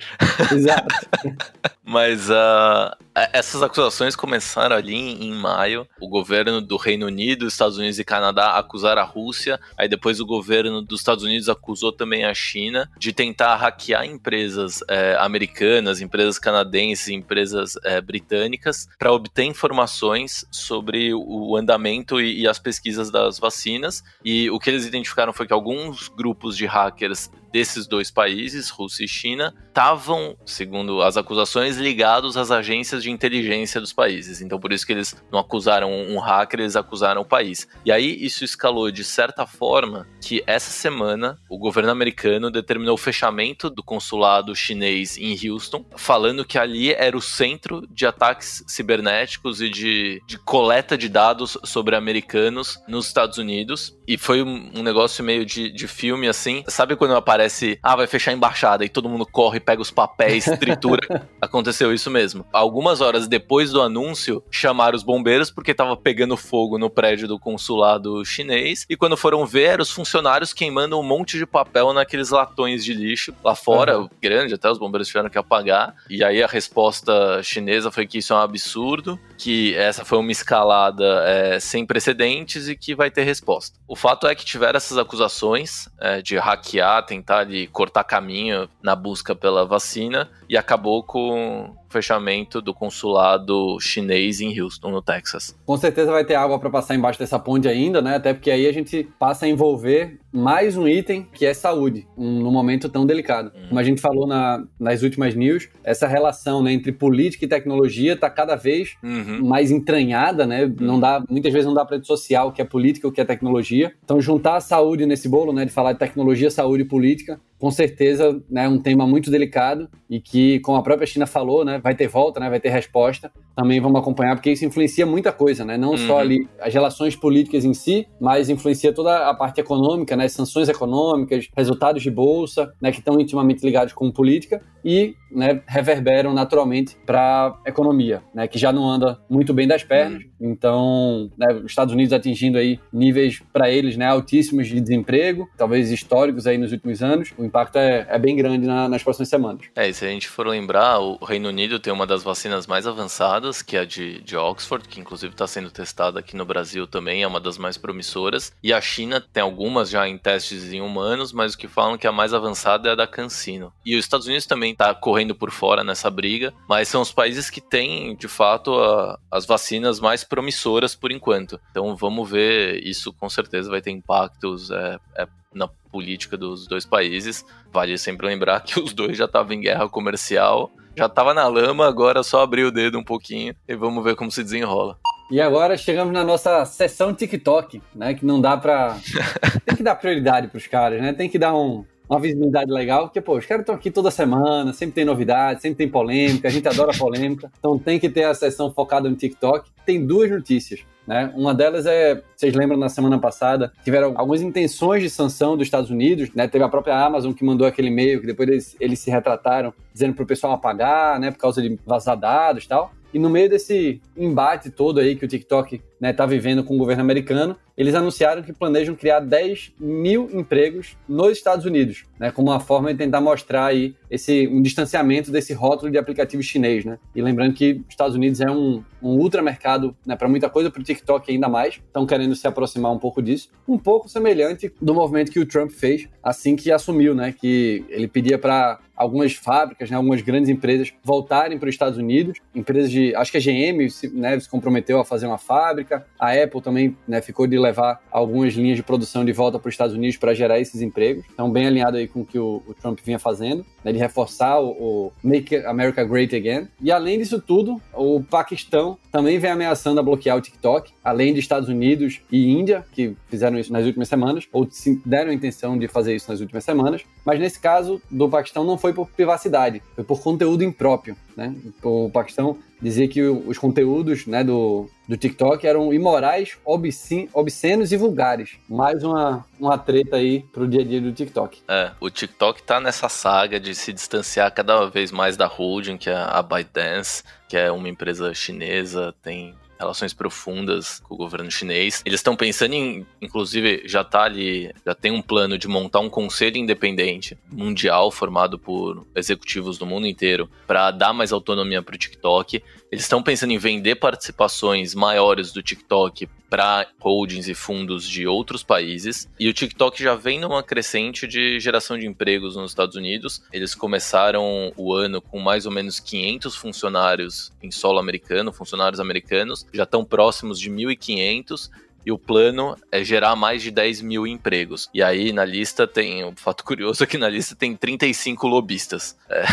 Exato. 0.53 0.95
Mas 1.85 2.31
uh, 2.31 2.97
essas 3.33 3.63
acusações 3.63 4.17
começaram 4.17 4.75
ali 4.75 4.95
em, 4.95 5.33
maio. 5.35 5.87
O 6.01 6.09
governo 6.09 6.61
do 6.61 6.77
Reino 6.79 7.07
Unido, 7.07 7.47
Estados 7.47 7.77
Unidos 7.77 7.99
e 7.99 8.05
Canadá 8.05 8.57
acusaram 8.57 9.03
a 9.03 9.05
Rússia. 9.05 9.61
Aí 9.77 9.87
depois 9.87 10.19
o 10.19 10.27
governo 10.27 10.81
dos 10.81 11.01
Estados 11.01 11.23
Unidos 11.23 11.49
acusou 11.49 11.93
também 11.93 12.25
a 12.25 12.33
China 12.33 12.91
de 12.99 13.13
tentar 13.13 13.57
hackear 13.57 14.07
empresas 14.07 14.81
é, 14.89 15.17
americanas, 15.21 16.01
empresas 16.01 16.39
canadenses, 16.39 17.09
empresas 17.09 17.75
é, 17.85 18.01
britânicas 18.01 18.89
para 18.99 19.13
obter 19.13 19.45
informações 19.45 20.47
sobre 20.51 21.13
o 21.13 21.57
andamento 21.57 22.21
e, 22.21 22.41
e 22.41 22.49
as 22.49 22.59
pesquisas 22.59 23.11
das 23.11 23.39
vacinas. 23.39 24.03
E 24.25 24.51
o 24.51 24.59
que 24.59 24.71
eles 24.71 24.87
identificaram 24.87 25.33
foi 25.33 25.47
que 25.47 25.53
alguns 25.53 26.09
grupos 26.09 26.57
de 26.57 26.65
hackers 26.65 27.31
desses 27.55 27.87
dois 27.87 28.11
países, 28.11 28.69
Rússia 28.69 29.05
e 29.05 29.09
China, 29.09 29.55
estavam, 29.69 30.37
segundo 30.45 31.01
as 31.01 31.17
acusações, 31.17 31.77
ligados 31.77 32.37
às 32.37 32.51
agências 32.51 33.01
de 33.01 33.13
inteligência 33.13 33.81
dos 33.81 33.93
países. 33.93 34.43
Então, 34.43 34.59
por 34.59 34.73
isso 34.73 34.85
que 34.85 34.93
eles 34.93 35.15
não 35.31 35.39
acusaram 35.39 35.93
um 35.93 36.19
hacker, 36.19 36.59
eles 36.59 36.75
acusaram 36.75 37.21
o 37.21 37.25
país. 37.25 37.69
E 37.85 37.93
aí, 37.93 38.17
isso 38.21 38.45
escalou 38.45 38.91
de 38.91 39.05
certa 39.05 39.47
forma 39.47 40.05
que 40.21 40.43
essa 40.49 40.73
semana 40.73 41.39
o 41.49 41.57
governo 41.57 41.93
americano 41.93 42.51
determinou 42.51 42.95
o 42.95 42.99
fechamento 42.99 43.71
do 43.71 43.85
consulado 43.85 44.55
chinês 44.57 45.17
em 45.17 45.39
Houston, 45.49 45.85
falando 45.97 46.45
que 46.45 46.59
ali 46.59 46.93
era 46.93 47.17
o 47.17 47.23
centro 47.23 47.87
de 47.89 48.05
ataques 48.05 48.65
cibernéticos 48.67 49.63
e 49.63 49.71
de, 49.71 50.21
de 50.27 50.39
coleta 50.39 50.99
de 50.99 51.09
dados 51.09 51.57
sobre 51.63 51.95
americanos 51.95 52.81
nos 52.89 53.07
Estados 53.07 53.39
Unidos. 53.39 53.97
E 54.09 54.19
foi 54.19 54.43
um, 54.43 54.83
negócio 54.83 55.23
meio 55.25 55.47
de, 55.47 55.71
de 55.71 55.87
filme 55.87 56.27
assim. 56.27 56.65
Sabe 56.69 56.97
quando 56.97 57.15
aparece 57.15 57.44
parece, 57.45 57.79
ah, 57.83 57.95
vai 57.95 58.07
fechar 58.07 58.31
a 58.31 58.35
embaixada 58.35 58.85
e 58.85 58.89
todo 58.89 59.09
mundo 59.09 59.27
corre, 59.27 59.61
pega 59.61 59.83
os 59.83 59.91
papéis, 59.91 60.45
tritura. 60.59 61.29
Aconteceu 61.41 61.93
isso 61.93 62.11
mesmo. 62.11 62.47
Algumas 62.53 63.01
horas 63.01 63.29
depois 63.29 63.71
do 63.71 63.83
anúncio, 63.83 64.43
chamaram 64.51 64.97
os 64.97 65.03
bombeiros 65.03 65.51
porque 65.51 65.75
tava 65.75 65.97
pegando 65.97 66.37
fogo 66.37 66.79
no 66.79 66.89
prédio 66.89 67.29
do 67.29 67.39
consulado 67.39 68.25
chinês 68.25 68.87
e 68.89 68.97
quando 68.97 69.17
foram 69.17 69.45
ver, 69.45 69.65
eram 69.65 69.83
os 69.83 69.91
funcionários 69.91 70.53
queimando 70.53 70.99
um 70.99 71.03
monte 71.03 71.37
de 71.37 71.47
papel 71.47 71.93
naqueles 71.93 72.31
latões 72.31 72.85
de 72.85 72.95
lixo 72.95 73.35
lá 73.45 73.55
fora, 73.55 73.99
uhum. 73.99 74.09
grande, 74.23 74.55
até 74.55 74.71
os 74.71 74.79
bombeiros 74.79 75.09
tiveram 75.09 75.29
que 75.29 75.39
apagar. 75.39 75.95
E 76.09 76.25
aí 76.25 76.43
a 76.43 76.47
resposta 76.47 77.43
chinesa 77.43 77.91
foi 77.91 78.07
que 78.07 78.19
isso 78.19 78.33
é 78.33 78.37
um 78.37 78.41
absurdo, 78.41 79.19
que 79.37 79.75
essa 79.75 80.05
foi 80.05 80.19
uma 80.19 80.33
escalada 80.33 81.05
é, 81.27 81.61
sem 81.61 81.85
precedentes 81.85 82.69
e 82.69 82.77
que 82.77 82.95
vai 82.95 83.11
ter 83.11 83.25
resposta. 83.25 83.79
O 83.87 83.97
fato 83.97 84.27
é 84.27 84.35
que 84.35 84.45
tiveram 84.45 84.77
essas 84.77 84.97
acusações 84.97 85.89
é, 86.01 86.23
de 86.23 86.37
hackear, 86.37 87.05
tentar 87.05 87.34
de 87.43 87.67
cortar 87.69 88.05
caminho 88.05 88.69
na 88.83 88.95
busca 88.95 89.35
pela 89.35 89.65
vacina 89.65 90.31
e 90.49 90.57
acabou 90.57 91.03
com 91.03 91.75
fechamento 91.95 92.61
do 92.61 92.75
consulado 92.75 93.79
chinês 93.81 94.41
em 94.41 94.61
Houston, 94.61 94.91
no 94.91 95.01
Texas. 95.01 95.57
Com 95.65 95.77
certeza 95.77 96.11
vai 96.11 96.25
ter 96.25 96.35
água 96.35 96.59
para 96.59 96.69
passar 96.69 96.97
embaixo 96.97 97.19
dessa 97.21 97.39
ponte 97.39 97.69
ainda, 97.69 98.03
né? 98.03 98.17
Até 98.17 98.35
porque 98.35 98.51
aí 98.51 98.67
a 98.67 98.73
gente 98.73 99.09
passa 99.17 99.47
a 99.47 99.49
envolver 99.49 100.19
mais 100.33 100.77
um 100.77 100.89
item 100.89 101.29
que 101.33 101.47
é 101.47 101.55
saúde, 101.55 102.09
um, 102.19 102.41
num 102.41 102.51
momento 102.51 102.89
tão 102.89 103.07
delicado. 103.07 103.53
Hum. 103.55 103.67
Como 103.69 103.79
a 103.79 103.85
gente 103.85 104.01
falou 104.01 104.27
na, 104.27 104.65
nas 104.81 105.03
últimas 105.03 105.37
news, 105.37 105.69
essa 105.85 106.09
relação 106.09 106.61
né, 106.61 106.73
entre 106.73 106.91
política 106.91 107.45
e 107.45 107.49
tecnologia 107.49 108.15
está 108.15 108.29
cada 108.29 108.57
vez 108.57 108.97
uhum. 109.01 109.47
mais 109.47 109.71
entranhada, 109.71 110.45
né? 110.45 110.65
Uhum. 110.65 110.75
Não 110.81 110.99
dá, 110.99 111.23
muitas 111.31 111.53
vezes 111.53 111.67
não 111.67 111.75
dá 111.75 111.85
para 111.85 111.99
dissociar 111.99 112.47
o 112.47 112.53
que 112.53 112.61
é 112.61 112.65
política 112.65 113.07
e 113.07 113.11
o 113.11 113.13
que 113.13 113.21
é 113.21 113.25
tecnologia. 113.25 113.95
Então 114.05 114.21
juntar 114.21 114.57
a 114.57 114.61
saúde 114.61 115.07
nesse 115.07 115.29
bolo, 115.29 115.53
né, 115.53 115.65
de 115.65 115.71
falar 115.71 115.93
de 115.93 116.01
tecnologia, 116.01 116.51
saúde 116.51 116.83
e 116.83 116.87
política, 116.87 117.41
com 117.65 117.71
certeza 117.71 118.39
né, 118.51 118.67
é 118.67 118.69
um 118.69 118.79
tema 118.79 119.07
muito 119.07 119.31
delicado 119.31 119.89
e 120.11 120.21
que, 120.21 120.61
como 120.61 120.77
a 120.77 120.83
própria 120.83 121.07
China 121.07 121.27
falou, 121.27 121.65
né, 121.65 121.81
vai 121.83 121.95
ter 121.95 122.07
volta, 122.07 122.39
né, 122.39 122.51
vai 122.51 122.61
ter 122.61 122.69
resposta. 122.69 123.33
Também 123.57 123.81
vamos 123.81 123.99
acompanhar, 123.99 124.35
porque 124.35 124.51
isso 124.51 124.67
influencia 124.67 125.07
muita 125.07 125.33
coisa, 125.33 125.65
né? 125.65 125.79
Não 125.79 125.93
uhum. 125.93 125.97
só 125.97 126.19
ali 126.19 126.47
as 126.61 126.75
relações 126.75 127.17
políticas 127.17 127.65
em 127.65 127.73
si, 127.73 128.07
mas 128.21 128.51
influencia 128.51 128.93
toda 128.93 129.31
a 129.31 129.33
parte 129.33 129.61
econômica, 129.61 130.15
né? 130.15 130.29
Sanções 130.29 130.69
econômicas, 130.69 131.49
resultados 131.57 132.03
de 132.03 132.11
bolsa, 132.11 132.71
né? 132.83 132.91
Que 132.91 132.99
estão 132.99 133.19
intimamente 133.19 133.65
ligados 133.65 133.95
com 133.95 134.11
política 134.11 134.61
e 134.85 135.15
né, 135.35 135.63
reverberam 135.67 136.33
naturalmente 136.33 136.97
para 137.05 137.59
a 137.67 137.69
economia, 137.69 138.23
né, 138.35 138.47
que 138.47 138.59
já 138.59 138.73
não 138.73 138.89
anda 138.89 139.19
muito 139.29 139.53
bem 139.53 139.67
das 139.67 139.83
pernas. 139.83 140.23
Uhum. 140.23 140.53
Então, 140.53 141.31
né, 141.37 141.55
os 141.55 141.71
Estados 141.71 141.93
Unidos 141.93 142.13
atingindo 142.13 142.59
aí 142.59 142.79
níveis 142.93 143.43
para 143.53 143.71
eles 143.71 143.97
né, 143.97 144.07
altíssimos 144.07 144.69
de 144.69 144.81
desemprego, 144.81 145.49
talvez 145.57 145.91
históricos 145.91 146.47
aí 146.47 146.59
nos 146.59 146.71
últimos 146.71 147.03
anos. 147.03 147.33
Impacto 147.55 147.77
é, 147.77 148.07
é 148.09 148.19
bem 148.19 148.35
grande 148.35 148.67
na, 148.67 148.89
nas 148.89 149.03
próximas 149.03 149.29
semanas. 149.29 149.63
É, 149.77 149.89
e 149.89 149.95
se 149.95 150.05
a 150.05 150.09
gente 150.09 150.29
for 150.29 150.47
lembrar, 150.47 150.99
o 150.99 151.25
Reino 151.25 151.49
Unido 151.49 151.79
tem 151.79 151.93
uma 151.93 152.07
das 152.07 152.25
vacinas 152.25 152.67
mais 152.67 152.87
avançadas, 152.87 153.63
que 153.63 153.77
é 153.77 153.81
a 153.81 153.85
de, 153.85 154.21
de 154.23 154.37
Oxford, 154.37 154.89
que 154.89 155.01
inclusive 155.01 155.33
está 155.33 155.47
sendo 155.47 155.71
testada 155.71 156.19
aqui 156.19 156.37
no 156.37 156.45
Brasil 156.45 156.87
também, 156.87 157.23
é 157.23 157.27
uma 157.27 157.41
das 157.41 157.57
mais 157.57 157.79
promissoras. 157.79 158.53
E 158.63 158.73
a 158.73 158.81
China 158.81 159.21
tem 159.21 159.43
algumas 159.43 159.89
já 159.89 160.09
em 160.09 160.19
testes 160.19 160.73
em 160.73 160.81
humanos, 160.81 161.33
mas 161.33 161.55
o 161.55 161.59
que 161.59 161.69
falam 161.69 161.97
que 161.97 162.07
a 162.07 162.13
mais 162.13 162.35
avançada 162.35 162.89
é 162.89 162.93
a 162.93 162.97
da 162.97 163.07
CanSino. 163.07 163.73
E 163.87 163.97
os 163.97 164.05
Estados 164.05 164.27
Unidos 164.27 164.47
também 164.47 164.73
está 164.73 164.93
correndo 164.93 165.35
por 165.35 165.51
fora 165.53 165.85
nessa 165.85 166.11
briga, 166.11 166.53
mas 166.69 166.89
são 166.89 167.03
os 167.03 167.13
países 167.13 167.49
que 167.49 167.61
têm, 167.61 168.17
de 168.17 168.27
fato, 168.27 168.75
a, 168.75 169.19
as 169.31 169.47
vacinas 169.47 170.01
mais 170.01 170.25
promissoras 170.25 170.95
por 170.95 171.13
enquanto. 171.13 171.61
Então 171.71 171.95
vamos 171.95 172.29
ver, 172.29 172.85
isso 172.85 173.13
com 173.13 173.29
certeza 173.29 173.71
vai 173.71 173.81
ter 173.81 173.91
impactos 173.91 174.71
é, 174.71 174.99
é, 175.17 175.29
na 175.55 175.69
política 175.91 176.37
dos 176.37 176.67
dois 176.67 176.85
países. 176.85 177.45
Vale 177.73 177.97
sempre 177.99 178.27
lembrar 178.27 178.61
que 178.61 178.79
os 178.81 178.93
dois 178.93 179.17
já 179.17 179.25
estavam 179.25 179.53
em 179.53 179.61
guerra 179.61 179.89
comercial, 179.89 180.71
já 180.97 181.07
estava 181.07 181.35
na 181.35 181.47
lama, 181.47 181.87
agora 181.87 182.23
só 182.23 182.43
abrir 182.43 182.65
o 182.65 182.71
dedo 182.71 182.99
um 182.99 183.05
pouquinho 183.05 183.55
e 183.69 183.75
vamos 183.75 184.03
ver 184.03 184.17
como 184.17 184.31
se 184.31 184.43
desenrola. 184.43 184.99
E 185.31 185.41
agora 185.41 185.77
chegamos 185.77 186.13
na 186.13 186.23
nossa 186.23 186.65
sessão 186.67 187.15
TikTok, 187.15 187.83
né? 187.95 188.15
Que 188.15 188.27
não 188.27 188.41
dá 188.41 188.57
pra. 188.57 188.99
Tem 189.65 189.77
que 189.77 189.83
dar 189.83 189.95
prioridade 189.95 190.49
pros 190.49 190.67
caras, 190.67 191.01
né? 191.01 191.13
Tem 191.13 191.29
que 191.29 191.39
dar 191.39 191.55
um, 191.55 191.85
uma 192.15 192.21
visibilidade 192.21 192.71
legal, 192.71 193.07
porque, 193.07 193.21
pô, 193.21 193.37
os 193.37 193.47
caras 193.47 193.63
estão 193.63 193.75
aqui 193.75 193.91
toda 193.91 194.11
semana, 194.11 194.73
sempre 194.73 194.95
tem 194.95 195.05
novidade, 195.05 195.61
sempre 195.61 195.79
tem 195.79 195.89
polêmica, 195.89 196.49
a 196.49 196.51
gente 196.51 196.67
adora 196.69 196.93
polêmica, 196.97 197.51
então 197.59 197.79
tem 197.79 197.99
que 197.99 198.09
ter 198.09 198.25
a 198.25 198.35
sessão 198.35 198.73
focada 198.73 199.09
no 199.09 199.17
TikTok. 199.17 199.71
Tem 199.85 200.05
duas 200.05 200.31
notícias. 200.31 200.81
Né? 201.07 201.31
Uma 201.37 201.55
delas 201.55 201.85
é, 201.85 202.23
vocês 202.35 202.55
lembram 202.55 202.79
na 202.79 202.89
semana 202.89 203.19
passada, 203.19 203.73
tiveram 203.85 204.15
algumas 204.17 204.41
intenções 204.41 205.03
de 205.03 205.11
sanção 205.11 205.55
dos 205.55 205.67
Estados 205.67 205.91
Unidos, 205.91 206.31
né? 206.35 206.49
Teve 206.49 206.65
a 206.65 206.69
própria 206.69 206.97
Amazon 206.97 207.33
que 207.33 207.45
mandou 207.45 207.67
aquele 207.67 207.89
e-mail 207.89 208.23
que 208.23 208.27
depois 208.27 208.49
eles, 208.49 208.77
eles 208.81 208.99
se 209.01 209.11
retrataram, 209.11 209.75
dizendo 209.93 210.15
para 210.15 210.25
o 210.25 210.27
pessoal 210.27 210.55
apagar, 210.55 211.21
né? 211.21 211.31
Por 211.31 211.37
causa 211.37 211.61
de 211.61 211.79
vazar 211.85 212.17
dados 212.17 212.65
e 212.65 212.69
tal. 212.69 212.91
E 213.13 213.19
no 213.19 213.29
meio 213.29 213.51
desse 213.51 214.01
embate 214.17 214.71
todo 214.71 214.99
aí 214.99 215.15
que 215.15 215.25
o 215.25 215.29
TikTok 215.29 215.81
está 216.11 216.25
né, 216.25 216.27
tá 216.27 216.27
vivendo 216.27 216.65
com 216.65 216.75
o 216.75 216.79
governo 216.79 217.03
americano, 217.03 217.57
eles 217.77 217.95
anunciaram 217.95 218.43
que 218.43 218.53
planejam 218.53 218.95
criar 218.95 219.21
10 219.21 219.73
mil 219.79 220.29
empregos 220.33 220.97
nos 221.09 221.33
Estados 221.33 221.65
Unidos, 221.65 222.05
né, 222.19 222.31
como 222.31 222.51
uma 222.51 222.61
forma 222.61 222.93
de 222.93 222.99
tentar 222.99 223.21
mostrar 223.21 223.67
aí 223.67 223.95
esse, 224.11 224.47
um 224.47 224.63
distanciamento 224.63 225.31
desse 225.31 225.53
rótulo 225.53 225.91
de 225.91 225.99
aplicativo 225.99 226.43
chinês. 226.43 226.85
Né? 226.85 226.99
E 227.15 227.23
lembrando 227.23 227.55
que 227.55 227.73
os 227.73 227.91
Estados 227.91 228.15
Unidos 228.15 228.41
é 228.41 228.51
um, 228.51 228.83
um 229.03 229.17
ultramercado 229.17 229.97
né, 230.07 230.15
para 230.17 230.29
muita 230.29 230.49
coisa, 230.49 230.71
para 230.71 230.81
o 230.81 230.85
TikTok 230.85 231.31
ainda 231.33 231.49
mais, 231.49 231.75
estão 231.75 232.07
querendo 232.07 232.35
se 232.35 232.47
aproximar 232.47 232.93
um 232.93 232.99
pouco 232.99 233.21
disso, 233.21 233.51
um 233.67 233.79
pouco 233.79 234.09
semelhante 234.09 234.73
do 234.81 234.95
movimento 234.95 235.33
que 235.33 235.41
o 235.41 235.47
Trump 235.47 235.71
fez 235.71 236.09
assim 236.23 236.57
que 236.57 236.73
assumiu, 236.73 237.15
né, 237.15 237.33
que 237.33 237.85
ele 237.89 238.09
pedia 238.09 238.39
para 238.39 238.79
algumas 238.97 239.35
fábricas, 239.35 239.91
né, 239.91 239.97
algumas 239.97 240.23
grandes 240.23 240.49
empresas 240.49 240.93
voltarem 241.03 241.59
para 241.59 241.69
os 241.69 241.75
Estados 241.75 241.99
Unidos, 241.99 242.39
empresas 242.55 242.91
de, 242.91 243.15
acho 243.15 243.31
que 243.31 243.37
a 243.37 243.41
GM 243.41 243.89
né, 244.15 244.41
se 244.41 244.49
comprometeu 244.49 244.99
a 244.99 245.05
fazer 245.05 245.27
uma 245.27 245.37
fábrica, 245.37 245.94
a 246.19 246.33
Apple 246.33 246.61
também 246.61 246.97
né, 247.07 247.21
ficou 247.21 247.47
de 247.47 247.59
levar 247.59 248.01
algumas 248.11 248.55
linhas 248.55 248.77
de 248.77 248.83
produção 248.83 249.25
de 249.25 249.33
volta 249.33 249.59
para 249.59 249.69
os 249.69 249.75
Estados 249.75 249.95
Unidos 249.95 250.17
para 250.17 250.35
gerar 250.35 250.59
esses 250.59 250.81
empregos, 250.81 251.25
então 251.33 251.51
bem 251.51 251.67
alinhado 251.67 251.97
aí 251.97 252.09
com 252.09 252.21
o 252.21 252.25
que 252.25 252.39
o, 252.39 252.63
o 252.67 252.75
Trump 252.75 252.99
vinha 253.05 253.19
fazendo, 253.19 253.65
né, 253.83 253.93
de 253.93 253.99
reforçar 253.99 254.59
o, 254.61 254.71
o, 254.71 255.13
Make 255.23 255.57
America 255.57 256.05
Great 256.05 256.35
Again, 256.35 256.69
e 256.81 256.91
além 256.91 257.19
disso 257.19 257.41
tudo, 257.41 257.81
o 257.93 258.23
Paquistão 258.23 258.97
também 259.13 259.39
vem 259.39 259.51
ameaçando 259.51 260.01
a 260.01 260.03
bloquear 260.03 260.37
o 260.37 260.41
TikTok, 260.41 260.93
além 261.03 261.33
de 261.33 261.41
Estados 261.41 261.69
Unidos 261.69 262.21
e 262.31 262.51
Índia, 262.51 262.85
que 262.93 263.17
fizeram 263.29 263.59
isso 263.59 263.73
nas 263.73 263.85
últimas 263.85 264.09
semanas, 264.09 264.49
ou 264.53 264.69
deram 265.05 265.31
a 265.31 265.35
intenção 265.35 265.79
de 265.79 265.89
fazer 265.89 266.15
isso 266.15 266.31
nas 266.31 266.41
últimas 266.41 266.65
semanas, 266.65 267.03
mas 267.25 267.39
nesse 267.39 267.61
caso 267.61 268.01
do 268.11 268.29
Paquistão 268.29 268.65
não 268.65 268.79
foi 268.79 268.93
por 268.93 269.09
privacidade, 269.11 269.83
foi 269.95 270.05
por 270.05 270.23
conteúdo 270.23 270.65
impróprio. 270.65 271.17
Né? 271.37 271.55
O 271.83 272.11
Paquistão 272.11 272.59
dizia 272.81 273.09
que 273.09 273.23
os 273.23 273.59
conteúdos 273.59 274.27
né, 274.27 274.45
do, 274.45 274.89
do 275.09 275.17
TikTok 275.17 275.67
eram 275.67 275.93
imorais, 275.93 276.57
obscen, 276.65 277.29
obscenos 277.33 277.93
e 277.93 277.97
vulgares. 277.97 278.57
Mais 278.69 279.03
uma, 279.03 279.45
uma 279.59 279.79
treta 279.79 280.17
aí 280.17 280.45
pro 280.53 280.69
dia 280.69 280.83
a 280.83 280.85
dia 280.85 281.01
do 281.01 281.13
TikTok. 281.13 281.63
É, 281.67 281.93
o 282.01 282.11
TikTok 282.11 282.63
tá 282.63 282.81
nessa 282.81 283.09
saga 283.09 283.59
de 283.59 283.75
se 283.75 283.93
distanciar 283.93 284.53
cada 284.53 284.87
vez 284.87 285.11
mais 285.11 285.37
da 285.37 285.47
holding, 285.47 285.97
que 285.97 286.11
é 286.11 286.17
a 286.17 286.43
ByteDance, 286.43 287.23
que 287.49 287.57
é 287.57 287.71
uma 287.71 287.89
empresa 287.89 288.35
chinesa, 288.35 289.15
tem 289.23 289.55
relações 289.79 290.13
profundas 290.13 291.01
com 291.01 291.15
o 291.15 291.19
governo 291.19 291.51
chinês. 291.51 292.03
Eles 292.05 292.21
estão 292.21 292.37
pensando 292.37 292.75
em, 292.75 293.07
inclusive, 293.21 293.83
já 293.87 294.05
tá 294.05 294.23
ali, 294.23 294.73
já 294.85 294.95
tem 294.95 295.11
um 295.13 295.23
plano 295.23 295.59
de 295.59 295.69
montar 295.69 296.01
um 296.01 296.11
conselho 296.11 296.57
independente 296.57 297.37
mundial 297.51 298.11
formado 298.11 298.59
por 298.59 299.07
executivos 299.15 299.79
do 299.79 299.87
mundo 299.87 300.07
inteiro 300.07 300.49
para 300.67 300.91
dar 300.91 301.13
mais 301.13 301.33
autonomia 301.33 301.83
para 301.83 301.95
o 301.95 301.99
TikTok. 301.99 302.63
Eles 302.95 303.07
estão 303.07 303.21
pensando 303.21 303.51
em 303.51 303.59
vender 303.59 303.97
participações 303.97 304.95
maiores 304.95 305.51
do 305.51 305.61
TikTok 305.61 306.29
para 306.49 306.87
holdings 307.01 307.49
e 307.49 307.53
fundos 307.53 308.09
de 308.09 308.25
outros 308.25 308.63
países. 308.63 309.29
E 309.37 309.49
o 309.49 309.53
TikTok 309.53 310.01
já 310.01 310.15
vem 310.15 310.39
numa 310.39 310.63
crescente 310.63 311.27
de 311.27 311.59
geração 311.59 311.99
de 311.99 312.07
empregos 312.07 312.55
nos 312.55 312.71
Estados 312.71 312.95
Unidos. 312.95 313.43
Eles 313.53 313.75
começaram 313.75 314.73
o 314.77 314.95
ano 314.95 315.21
com 315.21 315.41
mais 315.41 315.67
ou 315.67 315.73
menos 315.73 315.99
500 315.99 316.55
funcionários 316.55 317.53
em 317.61 317.69
solo 317.73 317.99
americano, 317.99 318.53
funcionários 318.53 319.01
americanos, 319.01 319.67
já 319.75 319.83
estão 319.83 320.05
próximos 320.05 320.61
de 320.61 320.71
1.500 320.71 321.71
e 322.07 322.13
o 322.13 322.19
plano 322.19 322.77
é 322.93 323.03
gerar 323.03 323.35
mais 323.35 323.61
de 323.61 323.73
10 323.73 324.03
mil 324.03 324.25
empregos. 324.25 324.89
E 324.95 325.03
aí 325.03 325.33
na 325.33 325.45
lista 325.45 325.85
tem, 325.85 326.23
o 326.23 326.29
um 326.29 326.37
fato 326.37 326.63
curioso 326.63 327.03
é 327.03 327.07
que 327.09 327.19
na 327.19 327.29
lista 327.29 327.57
tem 327.57 327.75
35 327.75 328.47
lobistas. 328.47 329.17
É. 329.29 329.45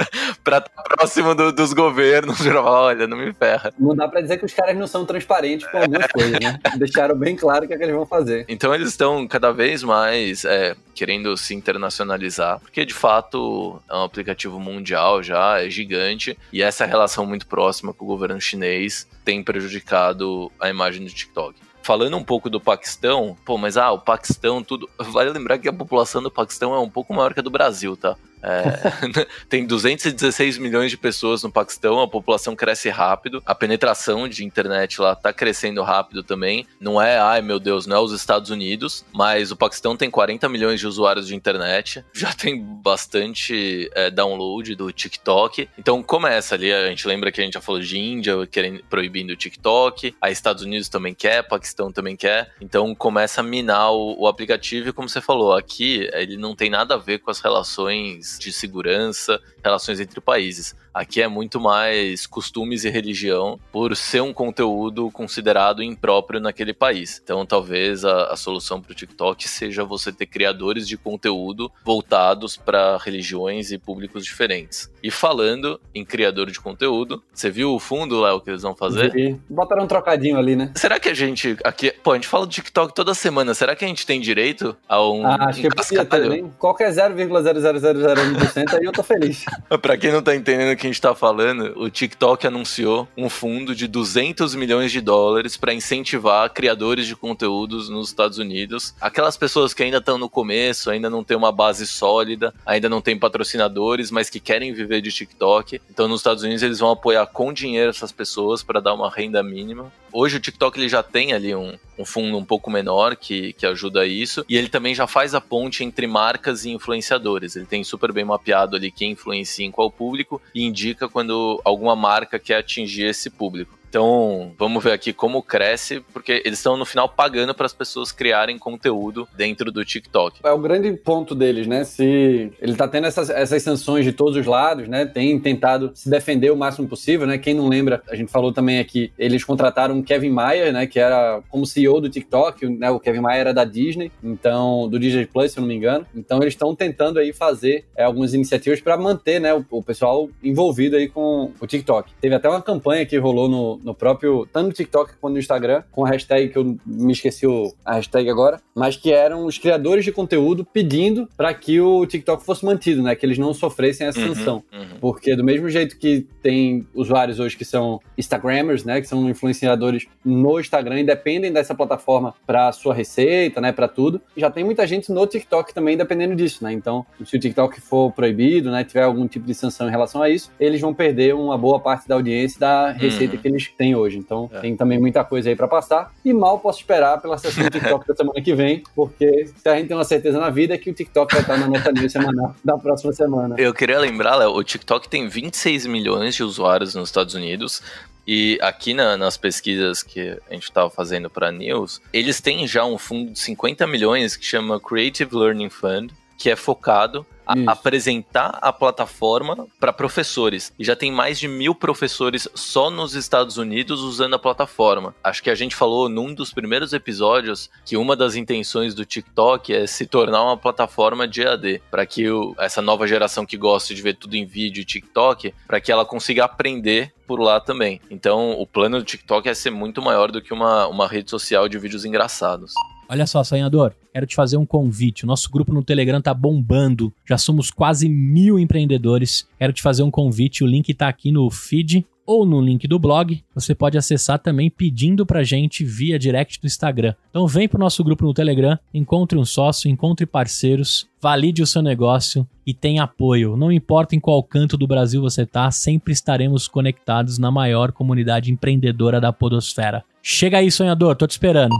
pra 0.44 0.58
estar 0.58 0.82
próximo 0.82 1.34
do, 1.34 1.52
dos 1.52 1.72
governos, 1.72 2.38
pra 2.42 2.52
falar, 2.54 2.82
olha, 2.82 3.06
não 3.06 3.16
me 3.16 3.32
ferra. 3.32 3.72
Não 3.78 3.94
dá 3.94 4.08
pra 4.08 4.20
dizer 4.20 4.38
que 4.38 4.44
os 4.44 4.52
caras 4.52 4.76
não 4.76 4.86
são 4.86 5.04
transparentes 5.04 5.66
com 5.66 5.78
algumas 5.78 6.06
coisas, 6.06 6.38
né? 6.40 6.58
Deixaram 6.76 7.16
bem 7.16 7.36
claro 7.36 7.64
o 7.64 7.68
que, 7.68 7.74
é 7.74 7.76
que 7.76 7.82
eles 7.82 7.94
vão 7.94 8.06
fazer. 8.06 8.44
Então 8.48 8.74
eles 8.74 8.88
estão 8.88 9.26
cada 9.26 9.52
vez 9.52 9.82
mais 9.82 10.44
é, 10.44 10.74
querendo 10.94 11.36
se 11.36 11.54
internacionalizar, 11.54 12.60
porque 12.60 12.84
de 12.84 12.94
fato 12.94 13.80
é 13.88 13.94
um 13.94 14.04
aplicativo 14.04 14.58
mundial 14.58 15.22
já, 15.22 15.60
é 15.60 15.70
gigante, 15.70 16.36
e 16.52 16.62
essa 16.62 16.84
relação 16.84 17.24
muito 17.26 17.46
próxima 17.46 17.92
com 17.92 18.04
o 18.04 18.08
governo 18.08 18.40
chinês 18.40 19.08
tem 19.24 19.42
prejudicado 19.42 20.50
a 20.60 20.68
imagem 20.68 21.04
do 21.04 21.10
TikTok. 21.10 21.54
Falando 21.82 22.16
um 22.16 22.22
pouco 22.22 22.50
do 22.50 22.60
Paquistão, 22.60 23.36
pô, 23.44 23.56
mas 23.56 23.76
ah, 23.76 23.90
o 23.90 23.98
Paquistão, 23.98 24.62
tudo. 24.62 24.88
Vale 24.98 25.30
lembrar 25.30 25.58
que 25.58 25.68
a 25.68 25.72
população 25.72 26.22
do 26.22 26.30
Paquistão 26.30 26.74
é 26.74 26.78
um 26.78 26.90
pouco 26.90 27.14
maior 27.14 27.32
que 27.32 27.40
a 27.40 27.42
do 27.42 27.50
Brasil, 27.50 27.96
tá? 27.96 28.16
É, 28.42 29.26
tem 29.48 29.66
216 29.66 30.58
milhões 30.58 30.90
de 30.90 30.96
pessoas 30.96 31.42
no 31.42 31.50
Paquistão, 31.50 32.00
a 32.00 32.08
população 32.08 32.56
cresce 32.56 32.88
rápido, 32.88 33.42
a 33.44 33.54
penetração 33.54 34.28
de 34.28 34.44
internet 34.44 35.00
lá 35.00 35.14
tá 35.14 35.32
crescendo 35.32 35.82
rápido 35.82 36.22
também. 36.22 36.66
Não 36.80 37.00
é, 37.00 37.18
ai 37.18 37.42
meu 37.42 37.58
Deus, 37.58 37.86
não 37.86 37.96
é 37.96 38.00
os 38.00 38.12
Estados 38.12 38.50
Unidos, 38.50 39.04
mas 39.12 39.50
o 39.50 39.56
Paquistão 39.56 39.96
tem 39.96 40.10
40 40.10 40.48
milhões 40.48 40.80
de 40.80 40.86
usuários 40.86 41.26
de 41.26 41.34
internet, 41.34 42.04
já 42.12 42.32
tem 42.32 42.62
bastante 42.62 43.90
é, 43.94 44.10
download 44.10 44.74
do 44.74 44.90
TikTok. 44.92 45.68
Então 45.78 46.02
começa 46.02 46.54
ali, 46.54 46.72
a 46.72 46.88
gente 46.88 47.06
lembra 47.06 47.30
que 47.30 47.40
a 47.40 47.44
gente 47.44 47.54
já 47.54 47.60
falou 47.60 47.80
de 47.80 47.98
Índia 47.98 48.46
querendo, 48.46 48.82
proibindo 48.88 49.32
o 49.32 49.36
TikTok, 49.36 50.14
a 50.20 50.30
Estados 50.30 50.62
Unidos 50.62 50.88
também 50.88 51.14
quer, 51.14 51.46
Paquistão 51.46 51.92
também 51.92 52.16
quer. 52.16 52.52
Então 52.60 52.94
começa 52.94 53.40
a 53.40 53.44
minar 53.44 53.92
o, 53.92 54.22
o 54.22 54.26
aplicativo 54.26 54.88
e 54.88 54.92
como 54.92 55.08
você 55.08 55.20
falou, 55.20 55.52
aqui 55.52 56.08
ele 56.12 56.36
não 56.36 56.54
tem 56.54 56.70
nada 56.70 56.94
a 56.94 56.98
ver 56.98 57.18
com 57.18 57.30
as 57.30 57.40
relações 57.40 58.29
questões 58.30 58.38
de 58.38 58.52
segurança, 58.52 59.40
relações 59.62 60.00
entre 60.00 60.20
países. 60.20 60.74
Aqui 60.92 61.22
é 61.22 61.28
muito 61.28 61.60
mais 61.60 62.26
costumes 62.26 62.84
e 62.84 62.90
religião 62.90 63.58
por 63.70 63.96
ser 63.96 64.20
um 64.20 64.32
conteúdo 64.32 65.08
considerado 65.12 65.82
impróprio 65.82 66.40
naquele 66.40 66.74
país. 66.74 67.20
Então, 67.22 67.46
talvez 67.46 68.04
a, 68.04 68.24
a 68.24 68.36
solução 68.36 68.80
para 68.80 68.90
o 68.90 68.94
TikTok 68.94 69.48
seja 69.48 69.84
você 69.84 70.12
ter 70.12 70.26
criadores 70.26 70.88
de 70.88 70.96
conteúdo 70.96 71.70
voltados 71.84 72.56
para 72.56 72.96
religiões 72.98 73.70
e 73.70 73.78
públicos 73.78 74.24
diferentes. 74.24 74.90
E 75.00 75.10
falando 75.10 75.80
em 75.94 76.04
criador 76.04 76.50
de 76.50 76.60
conteúdo, 76.60 77.22
você 77.32 77.50
viu 77.50 77.72
o 77.72 77.78
fundo, 77.78 78.20
Léo, 78.20 78.40
que 78.40 78.50
eles 78.50 78.62
vão 78.62 78.74
fazer? 78.74 79.12
Vi. 79.12 79.40
Botaram 79.48 79.84
um 79.84 79.86
trocadinho 79.86 80.38
ali, 80.38 80.56
né? 80.56 80.72
Será 80.74 80.98
que 80.98 81.08
a 81.08 81.14
gente 81.14 81.56
aqui. 81.64 81.92
Pô, 82.02 82.12
a 82.12 82.14
gente 82.16 82.26
fala 82.26 82.46
do 82.46 82.52
TikTok 82.52 82.94
toda 82.94 83.14
semana. 83.14 83.54
Será 83.54 83.76
que 83.76 83.84
a 83.84 83.88
gente 83.88 84.04
tem 84.04 84.20
direito 84.20 84.76
a 84.88 85.02
um. 85.02 85.24
Ah, 85.24 85.36
acho 85.48 85.60
um 85.60 85.62
que 85.62 85.68
cascalho? 85.68 86.30
Ter, 86.30 86.44
Qual 86.58 86.74
que 86.74 86.82
é 86.82 86.90
0,0000 86.90 88.19
2% 88.24 88.74
aí 88.74 88.84
eu 88.84 88.92
tô 88.92 89.02
feliz. 89.02 89.44
pra 89.80 89.96
quem 89.96 90.12
não 90.12 90.22
tá 90.22 90.34
entendendo 90.34 90.72
o 90.72 90.76
que 90.76 90.86
a 90.86 90.90
gente 90.90 91.00
tá 91.00 91.14
falando, 91.14 91.78
o 91.78 91.90
TikTok 91.90 92.46
anunciou 92.46 93.08
um 93.16 93.28
fundo 93.28 93.74
de 93.74 93.86
200 93.86 94.54
milhões 94.54 94.92
de 94.92 95.00
dólares 95.00 95.56
para 95.56 95.74
incentivar 95.74 96.50
criadores 96.50 97.06
de 97.06 97.16
conteúdos 97.16 97.88
nos 97.88 98.08
Estados 98.08 98.38
Unidos. 98.38 98.94
Aquelas 99.00 99.36
pessoas 99.36 99.74
que 99.74 99.82
ainda 99.82 99.98
estão 99.98 100.18
no 100.18 100.28
começo, 100.28 100.90
ainda 100.90 101.08
não 101.08 101.24
tem 101.24 101.36
uma 101.36 101.52
base 101.52 101.86
sólida, 101.86 102.52
ainda 102.64 102.88
não 102.88 103.00
tem 103.00 103.18
patrocinadores, 103.18 104.10
mas 104.10 104.30
que 104.30 104.40
querem 104.40 104.72
viver 104.72 105.00
de 105.00 105.12
TikTok. 105.12 105.80
Então 105.90 106.08
nos 106.08 106.20
Estados 106.20 106.42
Unidos 106.42 106.62
eles 106.62 106.78
vão 106.78 106.90
apoiar 106.90 107.26
com 107.26 107.52
dinheiro 107.52 107.90
essas 107.90 108.12
pessoas 108.12 108.62
para 108.62 108.80
dar 108.80 108.94
uma 108.94 109.10
renda 109.10 109.42
mínima. 109.42 109.92
Hoje 110.12 110.36
o 110.36 110.40
TikTok 110.40 110.78
ele 110.78 110.88
já 110.88 111.02
tem 111.02 111.32
ali 111.32 111.54
um, 111.54 111.76
um 111.98 112.04
fundo 112.04 112.36
um 112.36 112.44
pouco 112.44 112.70
menor 112.70 113.16
que, 113.16 113.52
que 113.54 113.66
ajuda 113.66 114.06
isso. 114.06 114.44
E 114.48 114.56
ele 114.56 114.68
também 114.68 114.94
já 114.94 115.06
faz 115.06 115.34
a 115.34 115.40
ponte 115.40 115.84
entre 115.84 116.06
marcas 116.06 116.64
e 116.64 116.70
influenciadores. 116.70 117.56
Ele 117.56 117.66
tem 117.66 117.84
super 117.84 118.12
bem 118.12 118.24
mapeado 118.24 118.76
ali 118.76 118.90
quem 118.90 119.12
influencia 119.12 119.64
em 119.64 119.70
qual 119.70 119.90
público 119.90 120.40
e 120.54 120.64
indica 120.64 121.08
quando 121.08 121.60
alguma 121.64 121.94
marca 121.94 122.38
quer 122.38 122.58
atingir 122.58 123.04
esse 123.04 123.30
público. 123.30 123.79
Então, 123.90 124.52
vamos 124.56 124.84
ver 124.84 124.92
aqui 124.92 125.12
como 125.12 125.42
cresce, 125.42 126.00
porque 126.12 126.40
eles 126.44 126.60
estão 126.60 126.76
no 126.76 126.86
final 126.86 127.08
pagando 127.08 127.52
para 127.52 127.66
as 127.66 127.72
pessoas 127.72 128.12
criarem 128.12 128.56
conteúdo 128.56 129.26
dentro 129.36 129.72
do 129.72 129.84
TikTok. 129.84 130.38
É 130.44 130.52
o 130.52 130.58
grande 130.58 130.92
ponto 130.92 131.34
deles, 131.34 131.66
né? 131.66 131.82
Se 131.82 132.52
ele 132.60 132.76
tá 132.76 132.86
tendo 132.86 133.08
essas, 133.08 133.28
essas 133.28 133.60
sanções 133.64 134.04
de 134.04 134.12
todos 134.12 134.36
os 134.36 134.46
lados, 134.46 134.86
né? 134.86 135.04
Tem 135.06 135.36
tentado 135.40 135.90
se 135.92 136.08
defender 136.08 136.52
o 136.52 136.56
máximo 136.56 136.86
possível, 136.86 137.26
né? 137.26 137.36
Quem 137.36 137.52
não 137.52 137.68
lembra, 137.68 138.00
a 138.08 138.14
gente 138.14 138.30
falou 138.30 138.52
também 138.52 138.78
aqui, 138.78 139.12
eles 139.18 139.42
contrataram 139.42 139.98
o 139.98 140.04
Kevin 140.04 140.30
Mayer, 140.30 140.72
né? 140.72 140.86
Que 140.86 141.00
era 141.00 141.42
como 141.48 141.66
CEO 141.66 142.00
do 142.00 142.08
TikTok, 142.08 142.68
né? 142.68 142.92
O 142.92 143.00
Kevin 143.00 143.20
Mayer 143.20 143.40
era 143.40 143.52
da 143.52 143.64
Disney, 143.64 144.12
então 144.22 144.88
do 144.88 145.00
Disney 145.00 145.26
Plus, 145.26 145.50
se 145.50 145.58
eu 145.58 145.62
não 145.62 145.68
me 145.68 145.74
engano. 145.74 146.06
Então 146.14 146.40
eles 146.40 146.54
estão 146.54 146.76
tentando 146.76 147.18
aí 147.18 147.32
fazer 147.32 147.84
é, 147.96 148.04
algumas 148.04 148.34
iniciativas 148.34 148.80
para 148.80 148.96
manter, 148.96 149.40
né? 149.40 149.52
O, 149.52 149.64
o 149.68 149.82
pessoal 149.82 150.30
envolvido 150.40 150.94
aí 150.94 151.08
com 151.08 151.50
o 151.60 151.66
TikTok. 151.66 152.12
Teve 152.20 152.36
até 152.36 152.48
uma 152.48 152.62
campanha 152.62 153.04
que 153.04 153.18
rolou 153.18 153.48
no, 153.48 153.79
no 153.82 153.94
próprio, 153.94 154.46
tanto 154.52 154.68
no 154.68 154.72
TikTok 154.72 155.14
quanto 155.20 155.34
no 155.34 155.38
Instagram, 155.38 155.82
com 155.90 156.04
a 156.04 156.08
hashtag 156.08 156.48
que 156.48 156.58
eu 156.58 156.76
me 156.86 157.12
esqueci 157.12 157.46
o, 157.46 157.72
a 157.84 157.94
hashtag 157.94 158.28
agora, 158.28 158.60
mas 158.74 158.96
que 158.96 159.12
eram 159.12 159.46
os 159.46 159.58
criadores 159.58 160.04
de 160.04 160.12
conteúdo 160.12 160.64
pedindo 160.64 161.28
para 161.36 161.52
que 161.54 161.80
o 161.80 162.06
TikTok 162.06 162.44
fosse 162.44 162.64
mantido, 162.64 163.02
né? 163.02 163.14
Que 163.14 163.26
eles 163.26 163.38
não 163.38 163.52
sofressem 163.52 164.06
essa 164.06 164.20
uhum, 164.20 164.34
sanção. 164.34 164.64
Uhum. 164.72 164.98
Porque 165.00 165.34
do 165.36 165.44
mesmo 165.44 165.68
jeito 165.68 165.98
que 165.98 166.26
tem 166.42 166.86
usuários 166.94 167.40
hoje 167.40 167.56
que 167.56 167.64
são 167.64 168.00
Instagrammers, 168.16 168.84
né? 168.84 169.00
Que 169.00 169.06
são 169.06 169.28
influenciadores 169.28 170.06
no 170.24 170.60
Instagram 170.60 171.00
e 171.00 171.04
dependem 171.04 171.52
dessa 171.52 171.74
plataforma 171.74 172.34
para 172.46 172.72
sua 172.72 172.94
receita, 172.94 173.60
né? 173.60 173.72
Para 173.72 173.88
tudo. 173.88 174.20
Já 174.36 174.50
tem 174.50 174.64
muita 174.64 174.86
gente 174.86 175.12
no 175.12 175.26
TikTok 175.26 175.74
também 175.74 175.96
dependendo 175.96 176.34
disso, 176.34 176.64
né? 176.64 176.72
Então, 176.72 177.04
se 177.24 177.36
o 177.36 177.40
TikTok 177.40 177.80
for 177.80 178.12
proibido, 178.12 178.70
né? 178.70 178.84
Tiver 178.84 179.02
algum 179.02 179.26
tipo 179.26 179.46
de 179.46 179.54
sanção 179.54 179.88
em 179.88 179.90
relação 179.90 180.22
a 180.22 180.28
isso, 180.28 180.50
eles 180.58 180.80
vão 180.80 180.94
perder 180.94 181.34
uma 181.34 181.56
boa 181.56 181.80
parte 181.80 182.08
da 182.08 182.14
audiência 182.14 182.60
da 182.60 182.90
receita 182.92 183.36
uhum. 183.36 183.42
que 183.42 183.48
eles 183.48 183.69
tem 183.76 183.94
hoje. 183.94 184.18
Então 184.18 184.50
é. 184.52 184.60
tem 184.60 184.76
também 184.76 184.98
muita 184.98 185.24
coisa 185.24 185.48
aí 185.48 185.56
para 185.56 185.68
passar. 185.68 186.12
E 186.24 186.32
mal 186.32 186.58
posso 186.58 186.80
esperar 186.80 187.20
pela 187.20 187.38
sessão 187.38 187.64
do 187.64 187.70
TikTok 187.70 188.06
da 188.06 188.14
semana 188.14 188.40
que 188.40 188.54
vem, 188.54 188.82
porque 188.94 189.46
se 189.46 189.68
a 189.68 189.76
gente 189.76 189.88
tem 189.88 189.96
uma 189.96 190.04
certeza 190.04 190.38
na 190.38 190.50
vida 190.50 190.74
é 190.74 190.78
que 190.78 190.90
o 190.90 190.94
TikTok 190.94 191.32
vai 191.32 191.42
estar 191.42 191.56
na 191.56 191.66
nossa 191.66 191.92
news 191.92 192.12
semanal 192.12 192.54
da 192.64 192.76
próxima 192.76 193.12
semana. 193.12 193.56
Eu 193.58 193.72
queria 193.72 193.98
lembrar, 193.98 194.36
Léo, 194.36 194.52
o 194.52 194.64
TikTok 194.64 195.08
tem 195.08 195.28
26 195.28 195.86
milhões 195.86 196.34
de 196.34 196.42
usuários 196.42 196.94
nos 196.94 197.08
Estados 197.08 197.34
Unidos. 197.34 197.82
E 198.26 198.58
aqui 198.62 198.94
na, 198.94 199.16
nas 199.16 199.36
pesquisas 199.36 200.02
que 200.02 200.20
a 200.48 200.54
gente 200.54 200.64
estava 200.64 200.90
fazendo 200.90 201.28
para 201.28 201.50
News, 201.50 202.00
eles 202.12 202.40
têm 202.40 202.66
já 202.66 202.84
um 202.84 202.98
fundo 202.98 203.32
de 203.32 203.38
50 203.38 203.86
milhões 203.86 204.36
que 204.36 204.44
chama 204.44 204.78
Creative 204.78 205.34
Learning 205.34 205.68
Fund, 205.70 206.12
que 206.40 206.48
é 206.48 206.56
focado 206.56 207.26
a 207.46 207.72
apresentar 207.72 208.58
a 208.62 208.72
plataforma 208.72 209.66
para 209.78 209.92
professores. 209.92 210.72
E 210.78 210.84
já 210.84 210.96
tem 210.96 211.12
mais 211.12 211.38
de 211.38 211.46
mil 211.46 211.74
professores 211.74 212.48
só 212.54 212.90
nos 212.90 213.14
Estados 213.14 213.58
Unidos 213.58 214.00
usando 214.00 214.34
a 214.34 214.38
plataforma. 214.38 215.14
Acho 215.22 215.42
que 215.42 215.50
a 215.50 215.54
gente 215.54 215.76
falou 215.76 216.08
num 216.08 216.32
dos 216.32 216.50
primeiros 216.50 216.94
episódios 216.94 217.68
que 217.84 217.96
uma 217.96 218.16
das 218.16 218.36
intenções 218.36 218.94
do 218.94 219.04
TikTok 219.04 219.74
é 219.74 219.86
se 219.86 220.06
tornar 220.06 220.42
uma 220.42 220.56
plataforma 220.56 221.28
de 221.28 221.42
EAD, 221.42 221.82
para 221.90 222.06
que 222.06 222.30
o, 222.30 222.54
essa 222.58 222.80
nova 222.80 223.06
geração 223.06 223.44
que 223.44 223.58
gosta 223.58 223.94
de 223.94 224.00
ver 224.00 224.14
tudo 224.14 224.34
em 224.34 224.46
vídeo 224.46 224.82
TikTok, 224.82 225.52
para 225.66 225.80
que 225.80 225.92
ela 225.92 226.06
consiga 226.06 226.44
aprender 226.44 227.12
por 227.26 227.38
lá 227.38 227.60
também. 227.60 228.00
Então, 228.10 228.52
o 228.52 228.66
plano 228.66 228.98
do 228.98 229.04
TikTok 229.04 229.46
é 229.46 229.54
ser 229.54 229.70
muito 229.70 230.00
maior 230.00 230.32
do 230.32 230.40
que 230.40 230.54
uma, 230.54 230.86
uma 230.86 231.06
rede 231.06 231.30
social 231.30 231.68
de 231.68 231.78
vídeos 231.78 232.06
engraçados. 232.06 232.72
Olha 233.10 233.26
só, 233.26 233.42
sonhador, 233.42 233.92
quero 234.12 234.24
te 234.24 234.36
fazer 234.36 234.56
um 234.56 234.64
convite. 234.64 235.24
O 235.24 235.26
nosso 235.26 235.50
grupo 235.50 235.72
no 235.74 235.82
Telegram 235.82 236.22
tá 236.22 236.32
bombando. 236.32 237.12
Já 237.28 237.36
somos 237.36 237.68
quase 237.68 238.08
mil 238.08 238.56
empreendedores. 238.56 239.48
Quero 239.58 239.72
te 239.72 239.82
fazer 239.82 240.04
um 240.04 240.12
convite. 240.12 240.62
O 240.62 240.66
link 240.66 240.94
tá 240.94 241.08
aqui 241.08 241.32
no 241.32 241.50
feed 241.50 242.06
ou 242.24 242.46
no 242.46 242.60
link 242.60 242.86
do 242.86 243.00
blog. 243.00 243.42
Você 243.52 243.74
pode 243.74 243.98
acessar 243.98 244.38
também 244.38 244.70
pedindo 244.70 245.26
pra 245.26 245.42
gente 245.42 245.84
via 245.84 246.20
direct 246.20 246.60
do 246.60 246.68
Instagram. 246.68 247.12
Então 247.30 247.48
vem 247.48 247.66
pro 247.66 247.80
nosso 247.80 248.04
grupo 248.04 248.24
no 248.24 248.32
Telegram, 248.32 248.78
encontre 248.94 249.36
um 249.36 249.44
sócio, 249.44 249.90
encontre 249.90 250.24
parceiros, 250.24 251.08
valide 251.20 251.64
o 251.64 251.66
seu 251.66 251.82
negócio 251.82 252.46
e 252.64 252.72
tenha 252.72 253.02
apoio. 253.02 253.56
Não 253.56 253.72
importa 253.72 254.14
em 254.14 254.20
qual 254.20 254.40
canto 254.44 254.76
do 254.76 254.86
Brasil 254.86 255.20
você 255.20 255.44
tá, 255.44 255.68
sempre 255.72 256.12
estaremos 256.12 256.68
conectados 256.68 257.38
na 257.38 257.50
maior 257.50 257.90
comunidade 257.90 258.52
empreendedora 258.52 259.20
da 259.20 259.32
podosfera. 259.32 260.04
Chega 260.22 260.58
aí, 260.58 260.70
sonhador, 260.70 261.16
tô 261.16 261.26
te 261.26 261.32
esperando. 261.32 261.74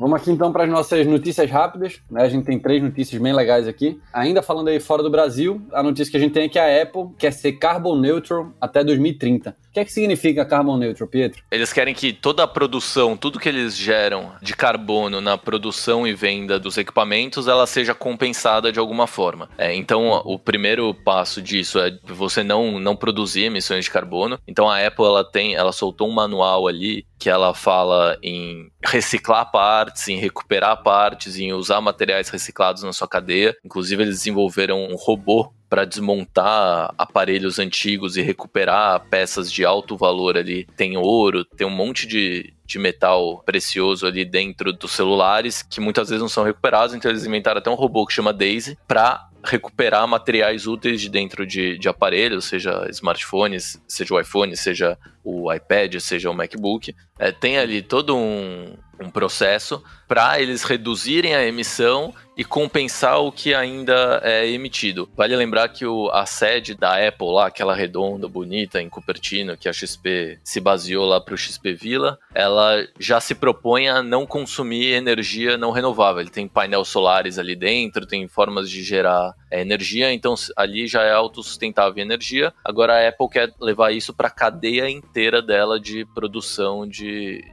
Vamos 0.00 0.18
aqui 0.18 0.30
então 0.30 0.50
para 0.50 0.64
as 0.64 0.70
nossas 0.70 1.06
notícias 1.06 1.50
rápidas. 1.50 2.00
Né? 2.10 2.22
A 2.22 2.28
gente 2.30 2.46
tem 2.46 2.58
três 2.58 2.82
notícias 2.82 3.20
bem 3.20 3.34
legais 3.34 3.68
aqui. 3.68 4.00
Ainda 4.14 4.40
falando 4.40 4.68
aí 4.68 4.80
fora 4.80 5.02
do 5.02 5.10
Brasil, 5.10 5.60
a 5.74 5.82
notícia 5.82 6.10
que 6.10 6.16
a 6.16 6.20
gente 6.20 6.32
tem 6.32 6.44
é 6.44 6.48
que 6.48 6.58
a 6.58 6.82
Apple 6.82 7.08
quer 7.18 7.30
ser 7.30 7.52
carbon 7.52 7.98
neutral 7.98 8.50
até 8.58 8.82
2030. 8.82 9.50
O 9.50 9.72
que 9.74 9.78
é 9.78 9.84
que 9.84 9.92
significa 9.92 10.42
carbon 10.46 10.78
neutral, 10.78 11.06
Pietro? 11.06 11.42
Eles 11.50 11.70
querem 11.70 11.92
que 11.92 12.14
toda 12.14 12.42
a 12.42 12.46
produção, 12.46 13.14
tudo 13.14 13.38
que 13.38 13.46
eles 13.46 13.76
geram 13.76 14.32
de 14.40 14.56
carbono 14.56 15.20
na 15.20 15.36
produção 15.36 16.06
e 16.06 16.14
venda 16.14 16.58
dos 16.58 16.78
equipamentos, 16.78 17.46
ela 17.46 17.66
seja 17.66 17.94
compensada 17.94 18.72
de 18.72 18.78
alguma 18.78 19.06
forma. 19.06 19.50
É, 19.58 19.74
então, 19.74 20.22
o 20.24 20.38
primeiro 20.38 20.94
passo 20.94 21.42
disso 21.42 21.78
é 21.78 21.92
você 22.06 22.42
não, 22.42 22.80
não 22.80 22.96
produzir 22.96 23.42
emissões 23.42 23.84
de 23.84 23.90
carbono. 23.90 24.38
Então, 24.48 24.66
a 24.66 24.78
Apple 24.78 25.04
ela 25.04 25.22
tem, 25.22 25.54
ela 25.54 25.72
soltou 25.72 26.08
um 26.08 26.12
manual 26.12 26.66
ali 26.66 27.04
que 27.20 27.28
ela 27.28 27.52
fala 27.52 28.18
em 28.22 28.72
reciclar 28.82 29.50
partes, 29.50 30.08
em 30.08 30.16
recuperar 30.16 30.82
partes, 30.82 31.36
em 31.36 31.52
usar 31.52 31.78
materiais 31.82 32.30
reciclados 32.30 32.82
na 32.82 32.94
sua 32.94 33.06
cadeia. 33.06 33.54
Inclusive, 33.62 34.02
eles 34.02 34.16
desenvolveram 34.16 34.82
um 34.86 34.96
robô 34.96 35.52
para 35.68 35.84
desmontar 35.84 36.92
aparelhos 36.96 37.58
antigos 37.58 38.16
e 38.16 38.22
recuperar 38.22 39.06
peças 39.10 39.52
de 39.52 39.64
alto 39.66 39.98
valor 39.98 40.36
ali. 40.36 40.66
Tem 40.76 40.96
ouro, 40.96 41.44
tem 41.44 41.66
um 41.66 41.70
monte 41.70 42.06
de, 42.06 42.54
de 42.66 42.78
metal 42.78 43.42
precioso 43.44 44.06
ali 44.06 44.24
dentro 44.24 44.72
dos 44.72 44.90
celulares 44.90 45.62
que 45.62 45.78
muitas 45.78 46.08
vezes 46.08 46.22
não 46.22 46.28
são 46.28 46.42
recuperados, 46.42 46.94
então 46.94 47.10
eles 47.10 47.24
inventaram 47.24 47.58
até 47.58 47.70
um 47.70 47.74
robô 47.74 48.04
que 48.04 48.14
chama 48.14 48.32
Daisy 48.32 48.76
para 48.88 49.30
recuperar 49.44 50.06
materiais 50.06 50.66
úteis 50.66 51.00
de 51.00 51.08
dentro 51.08 51.46
de, 51.46 51.78
de 51.78 51.88
aparelhos, 51.88 52.46
seja 52.46 52.86
smartphones, 52.90 53.80
seja 53.88 54.14
o 54.14 54.20
iPhone, 54.20 54.56
seja 54.56 54.98
o 55.24 55.52
iPad, 55.52 55.96
seja 55.98 56.30
o 56.30 56.34
MacBook. 56.34 56.94
É, 57.20 57.30
tem 57.30 57.58
ali 57.58 57.82
todo 57.82 58.16
um, 58.16 58.74
um 58.98 59.10
processo 59.10 59.84
para 60.08 60.40
eles 60.40 60.62
reduzirem 60.62 61.36
a 61.36 61.46
emissão 61.46 62.14
e 62.40 62.44
compensar 62.44 63.20
o 63.20 63.30
que 63.30 63.52
ainda 63.54 64.20
é 64.24 64.48
emitido. 64.48 65.08
Vale 65.14 65.36
lembrar 65.36 65.68
que 65.68 65.84
o, 65.84 66.10
a 66.10 66.24
sede 66.24 66.74
da 66.74 66.96
Apple 67.06 67.28
lá, 67.30 67.46
aquela 67.48 67.74
redonda, 67.74 68.26
bonita, 68.26 68.80
em 68.80 68.88
Cupertino, 68.88 69.58
que 69.58 69.68
a 69.68 69.72
XP 69.72 70.38
se 70.42 70.58
baseou 70.58 71.04
lá 71.04 71.20
para 71.20 71.34
o 71.34 71.36
XP 71.36 71.74
Villa, 71.74 72.18
ela 72.34 72.82
já 72.98 73.20
se 73.20 73.34
propõe 73.34 73.88
a 73.88 74.02
não 74.02 74.26
consumir 74.26 74.94
energia 74.94 75.58
não 75.58 75.70
renovável. 75.70 76.22
Ele 76.22 76.30
tem 76.30 76.48
painel 76.48 76.82
solares 76.82 77.38
ali 77.38 77.54
dentro, 77.54 78.06
tem 78.06 78.26
formas 78.26 78.70
de 78.70 78.82
gerar 78.82 79.34
é, 79.50 79.60
energia, 79.60 80.10
então 80.12 80.34
ali 80.56 80.86
já 80.86 81.02
é 81.02 81.12
autossustentável 81.12 82.02
energia. 82.02 82.54
Agora 82.64 82.94
a 82.94 83.08
Apple 83.08 83.28
quer 83.28 83.52
levar 83.60 83.92
isso 83.92 84.14
para 84.14 84.28
a 84.28 84.32
cadeia 84.32 84.88
inteira 84.88 85.42
dela 85.42 85.78
de 85.78 86.06
produção 86.14 86.88
de, 86.88 87.09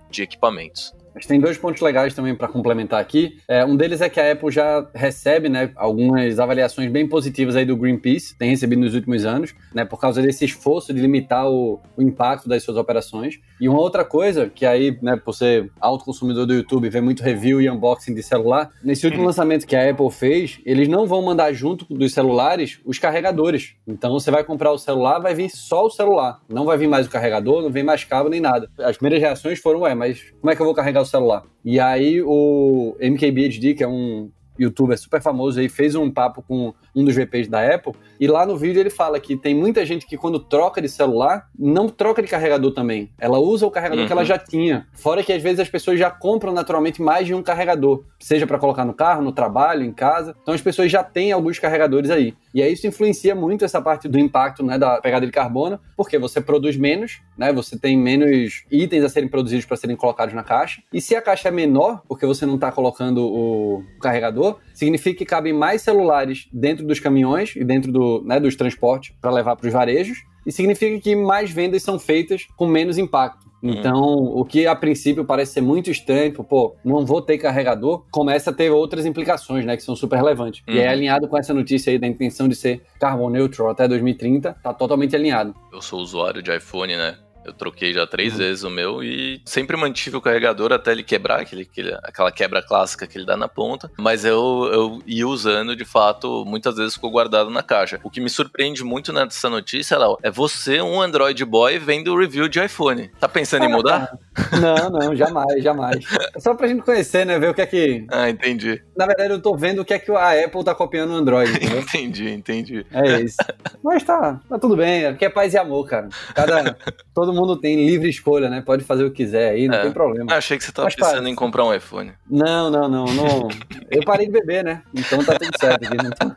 de 0.10 0.24
equipamentos. 0.24 0.94
Mas 1.18 1.26
tem 1.26 1.40
dois 1.40 1.58
pontos 1.58 1.82
legais 1.82 2.14
também 2.14 2.36
para 2.36 2.48
complementar 2.48 3.02
aqui. 3.02 3.40
É, 3.48 3.66
um 3.66 3.76
deles 3.76 4.02
é 4.02 4.08
que 4.08 4.20
a 4.20 4.32
Apple 4.32 4.52
já 4.52 4.88
recebe 4.94 5.50
né, 5.50 5.72
algumas 5.76 6.40
avaliações 6.40 6.92
bem 6.92 7.08
positivas 7.08 7.56
aí 7.56 7.66
do 7.66 7.76
Greenpeace, 7.76 8.38
tem 8.38 8.52
recebido 8.52 8.82
nos 8.82 8.94
últimos 8.94 9.26
anos, 9.26 9.56
né, 9.74 9.84
por 9.84 10.00
causa 10.00 10.22
desse 10.22 10.46
esforço 10.46 10.94
de 10.94 11.02
limitar 11.02 11.50
o, 11.50 11.80
o 11.98 12.02
impacto 12.04 12.48
das 12.48 12.62
suas 12.62 12.78
operações. 12.78 13.40
E 13.60 13.68
uma 13.68 13.80
outra 13.80 14.06
coisa, 14.06 14.52
que 14.54 14.64
aí, 14.64 14.96
né, 15.02 15.16
por 15.16 15.34
ser 15.34 15.72
alto 15.82 16.06
consumidor 16.06 16.46
do 16.46 16.54
YouTube, 16.54 16.88
vê 16.88 17.02
muito 17.02 17.24
review 17.24 17.60
e 17.60 17.68
unboxing 17.68 18.14
de 18.14 18.22
celular, 18.22 18.70
nesse 18.84 19.08
último 19.08 19.24
uhum. 19.24 19.28
lançamento 19.28 19.66
que 19.66 19.76
a 19.76 19.90
Apple 19.90 20.12
fez, 20.12 20.60
eles 20.64 20.88
não 20.88 21.08
vão 21.08 21.24
mandar 21.24 21.52
junto 21.52 21.84
dos 21.90 22.14
celulares 22.14 22.80
os 22.86 23.00
carregadores. 23.00 23.74
Então 23.88 24.14
você 24.14 24.30
vai 24.30 24.44
comprar 24.44 24.72
o 24.72 24.78
celular, 24.78 25.18
vai 25.18 25.34
vir 25.34 25.50
só 25.50 25.84
o 25.84 25.90
celular. 25.90 26.40
Não 26.48 26.64
vai 26.64 26.78
vir 26.78 26.88
mais 26.88 27.08
o 27.08 27.10
carregador, 27.10 27.64
não 27.64 27.72
vem 27.72 27.84
mais 27.84 28.04
cabo 28.04 28.30
nem 28.30 28.40
nada. 28.40 28.70
As 28.78 28.98
primeiras 28.98 29.20
reações 29.20 29.60
foram, 29.60 29.80
ué, 29.80 29.96
mas 29.96 30.22
como 30.40 30.52
é 30.52 30.56
que 30.56 30.62
eu 30.62 30.66
vou 30.66 30.76
carregar 30.76 31.02
o 31.02 31.07
celular? 31.08 31.44
E 31.66 31.80
aí 31.80 32.22
o 32.22 32.96
MKBHD, 33.00 33.74
que 33.74 33.84
é 33.84 33.88
um 33.88 34.30
youtuber 34.60 34.98
super 34.98 35.22
famoso 35.22 35.60
aí, 35.60 35.70
fez 35.70 35.96
um 35.96 36.10
papo 36.10 36.42
com 36.42 36.74
um 36.96 37.06
dos 37.06 37.16
VPs 37.16 37.48
da 37.48 37.64
Apple, 37.64 37.94
e 38.20 38.28
lá 38.28 38.46
no 38.46 38.58
vídeo 38.58 38.80
ele 38.80 38.90
fala 38.90 39.20
que 39.20 39.38
tem 39.38 39.54
muita 39.54 39.86
gente 39.86 40.06
que 40.06 40.18
quando 40.18 40.40
troca 40.40 40.82
de 40.82 40.90
celular, 40.90 41.48
não 41.58 41.88
troca 41.88 42.22
de 42.22 42.28
carregador 42.28 42.72
também. 42.72 43.12
Ela 43.20 43.38
usa 43.38 43.68
o 43.68 43.72
carregador 43.72 44.02
uhum. 44.02 44.08
que 44.08 44.12
ela 44.12 44.22
uhum. 44.22 44.28
já 44.28 44.38
tinha. 44.38 44.88
Fora 44.94 45.24
que 45.24 45.32
às 45.32 45.42
vezes 45.42 45.60
as 45.60 45.70
pessoas 45.70 46.00
já 46.00 46.10
compram 46.10 46.52
naturalmente 46.52 47.02
mais 47.02 47.28
de 47.28 47.34
um 47.34 47.44
carregador, 47.44 48.04
seja 48.20 48.48
para 48.48 48.58
colocar 48.58 48.84
no 48.84 48.94
carro, 48.94 49.22
no 49.22 49.32
trabalho, 49.32 49.84
em 49.84 49.94
casa. 49.94 50.36
Então 50.42 50.54
as 50.54 50.62
pessoas 50.62 50.92
já 50.92 51.04
têm 51.04 51.32
alguns 51.32 51.60
carregadores 51.60 52.10
aí. 52.10 52.34
E 52.58 52.64
aí 52.64 52.74
isso 52.74 52.88
influencia 52.88 53.36
muito 53.36 53.64
essa 53.64 53.80
parte 53.80 54.08
do 54.08 54.18
impacto 54.18 54.66
né, 54.66 54.80
da 54.80 55.00
pegada 55.00 55.24
de 55.28 55.32
carbono, 55.32 55.80
porque 55.96 56.18
você 56.18 56.42
produz 56.42 56.76
menos, 56.76 57.22
né? 57.38 57.54
Você 57.54 57.78
tem 57.78 57.96
menos 57.96 58.64
itens 58.72 59.04
a 59.04 59.10
serem 59.10 59.30
produzidos 59.30 59.64
para 59.64 59.78
serem 59.78 59.96
colocados 59.96 60.34
na 60.34 60.42
caixa. 60.42 60.82
E 60.92 61.00
se 61.00 61.16
a 61.16 61.22
caixa 61.22 61.50
é 61.50 61.52
menor, 61.52 62.02
porque 62.08 62.26
você 62.26 62.48
não 62.48 62.56
está 62.56 62.72
colocando 62.72 63.24
o 63.24 63.84
carregador, 64.02 64.58
significa 64.74 65.20
que 65.20 65.24
cabem 65.24 65.54
mais 65.54 65.84
celulares 65.84 66.50
dentro 66.52 66.84
dos 66.84 67.00
caminhões 67.00 67.56
e 67.56 67.64
dentro 67.64 67.92
do, 67.92 68.24
né, 68.26 68.40
dos 68.40 68.56
transportes 68.56 69.14
para 69.22 69.30
levar 69.30 69.56
para 69.56 69.68
os 69.68 69.74
varejos. 69.74 70.18
E 70.44 70.52
significa 70.52 71.00
que 71.00 71.16
mais 71.16 71.52
vendas 71.52 71.84
são 71.84 72.00
feitas 72.00 72.48
com 72.58 72.66
menos 72.66 72.98
impacto. 72.98 73.47
Uhum. 73.62 73.72
Então, 73.72 74.04
o 74.04 74.46
que 74.46 74.68
a 74.68 74.76
princípio 74.76 75.26
parece 75.26 75.54
ser 75.54 75.62
muito 75.62 75.90
estranho, 75.90 76.32
tipo, 76.32 76.44
pô, 76.44 76.76
não 76.84 77.06
vou 77.06 77.22
ter 77.22 77.38
carregador, 77.38 78.04
começa 78.12 78.52
a 78.52 78.54
ter 78.54 78.70
outras 78.70 79.06
implicações, 79.06 79.66
né, 79.66 79.76
que 79.76 79.84
são 79.84 79.96
super 79.96 80.18
relevantes. 80.18 80.64
Uhum. 80.68 80.76
E 80.76 80.80
é 80.80 80.88
alinhado 80.88 81.28
com 81.28 81.38
essa 81.38 81.54
notícia 81.54 81.92
aí 81.92 81.98
da 81.98 82.08
intenção 82.08 82.48
de 82.48 82.56
ser 82.56 82.82
carbon 83.00 83.30
neutral 83.30 83.70
até 83.70 83.88
2030, 83.88 84.54
tá 84.62 84.74
totalmente 84.74 85.16
alinhado. 85.16 85.56
Eu 85.74 85.82
sou 85.82 86.00
usuário 86.00 86.42
de 86.42 86.56
iPhone, 86.56 86.96
né? 86.96 87.18
Eu 87.48 87.54
troquei 87.54 87.94
já 87.94 88.06
três 88.06 88.34
uhum. 88.34 88.40
vezes 88.40 88.64
o 88.64 88.70
meu 88.70 89.04
e 89.04 89.42
sempre 89.46 89.78
mantive 89.78 90.18
o 90.18 90.22
carregador 90.22 90.74
até 90.74 90.92
ele 90.92 91.04
quebrar, 91.04 91.42
aquele, 91.42 91.62
aquele, 91.62 91.98
aquela 92.04 92.32
quebra 92.32 92.62
clássica 92.62 93.08
que 93.08 93.18
ele 93.18 93.26
dá 93.26 93.38
na 93.38 93.48
ponta. 93.48 93.90
Mas 93.98 94.26
eu, 94.26 94.70
eu 94.72 95.02
ia 95.06 95.28
usando, 95.28 95.76
de 95.76 95.86
fato, 95.86 96.44
muitas 96.46 96.76
vezes 96.76 96.96
ficou 96.96 97.10
guardado 97.10 97.50
na 97.50 97.64
caixa. 97.64 98.00
O 98.04 98.10
que 98.10 98.20
me 98.20 98.30
surpreende 98.30 98.84
muito 98.84 99.14
nessa 99.14 99.50
notícia, 99.50 99.98
Léo, 99.98 100.18
é 100.22 100.30
você, 100.30 100.82
um 100.82 101.02
Android 101.02 101.44
boy, 101.46 101.80
vendo 101.80 102.14
o 102.14 102.20
review 102.20 102.50
de 102.50 102.64
iPhone. 102.64 103.10
Tá 103.20 103.30
pensando 103.30 103.66
em 103.66 103.70
mudar? 103.70 104.18
Não, 104.60 104.90
não, 104.90 105.16
jamais, 105.16 105.64
jamais. 105.64 106.06
É 106.36 106.40
só 106.40 106.54
pra 106.54 106.68
gente 106.68 106.82
conhecer, 106.84 107.26
né? 107.26 107.40
Ver 107.40 107.50
o 107.50 107.54
que 107.54 107.62
é 107.62 107.66
que. 107.66 108.06
Ah, 108.12 108.30
entendi. 108.30 108.82
Na 108.96 109.06
verdade, 109.06 109.32
eu 109.32 109.42
tô 109.42 109.56
vendo 109.56 109.82
o 109.82 109.86
que 109.86 109.94
é 109.94 110.00
que 110.00 110.12
a 110.12 110.46
Apple 110.46 110.64
tá 110.64 110.76
copiando 110.76 111.12
o 111.12 111.16
Android. 111.16 111.52
Entendeu? 111.52 111.80
entendi, 111.88 112.30
entendi. 112.30 112.86
É 112.92 113.22
isso. 113.22 113.38
Mas 113.84 114.04
tá, 114.04 114.40
tá 114.48 114.60
tudo 114.60 114.76
bem, 114.76 115.10
porque 115.10 115.26
é 115.26 115.30
paz 115.30 115.54
e 115.54 115.58
amor, 115.58 115.86
cara. 115.86 116.10
Cada. 116.34 116.78
Todo 117.14 117.34
mundo 117.38 117.56
tem 117.56 117.86
livre 117.86 118.10
escolha, 118.10 118.50
né? 118.50 118.62
Pode 118.62 118.84
fazer 118.84 119.04
o 119.04 119.12
que 119.12 119.24
quiser 119.24 119.52
aí, 119.52 119.68
não 119.68 119.76
é. 119.76 119.82
tem 119.84 119.92
problema. 119.92 120.32
Eu 120.32 120.38
achei 120.38 120.58
que 120.58 120.64
você 120.64 120.72
tava 120.72 120.88
Mas, 120.88 120.96
pensando 120.96 121.28
em 121.28 121.36
comprar 121.36 121.66
um 121.66 121.74
iPhone. 121.74 122.12
Não, 122.30 122.70
não, 122.70 122.88
não, 122.90 123.06
não. 123.06 123.48
Eu 123.90 124.04
parei 124.04 124.26
de 124.26 124.32
beber, 124.32 124.64
né? 124.64 124.82
Então 124.94 125.24
tá 125.24 125.38
tudo 125.38 125.52
certo 125.60 125.86
aqui. 125.86 125.98
Não 125.98 126.12
tô, 126.12 126.36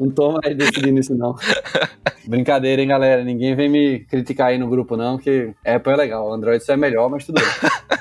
não 0.00 0.10
tô 0.10 0.32
mais 0.32 0.56
decidindo 0.56 0.98
isso, 0.98 1.14
não. 1.14 1.34
Brincadeira, 2.26 2.82
hein, 2.82 2.88
galera? 2.88 3.24
Ninguém 3.24 3.54
vem 3.54 3.68
me 3.68 4.00
criticar 4.00 4.48
aí 4.48 4.58
no 4.58 4.68
grupo, 4.68 4.96
não, 4.96 5.18
que 5.18 5.52
Apple 5.64 5.92
é 5.92 5.96
legal. 5.96 6.32
Android 6.32 6.62
só 6.64 6.74
é 6.74 6.76
melhor, 6.76 7.08
mas 7.08 7.24
tudo 7.24 7.40
bem. 7.40 7.97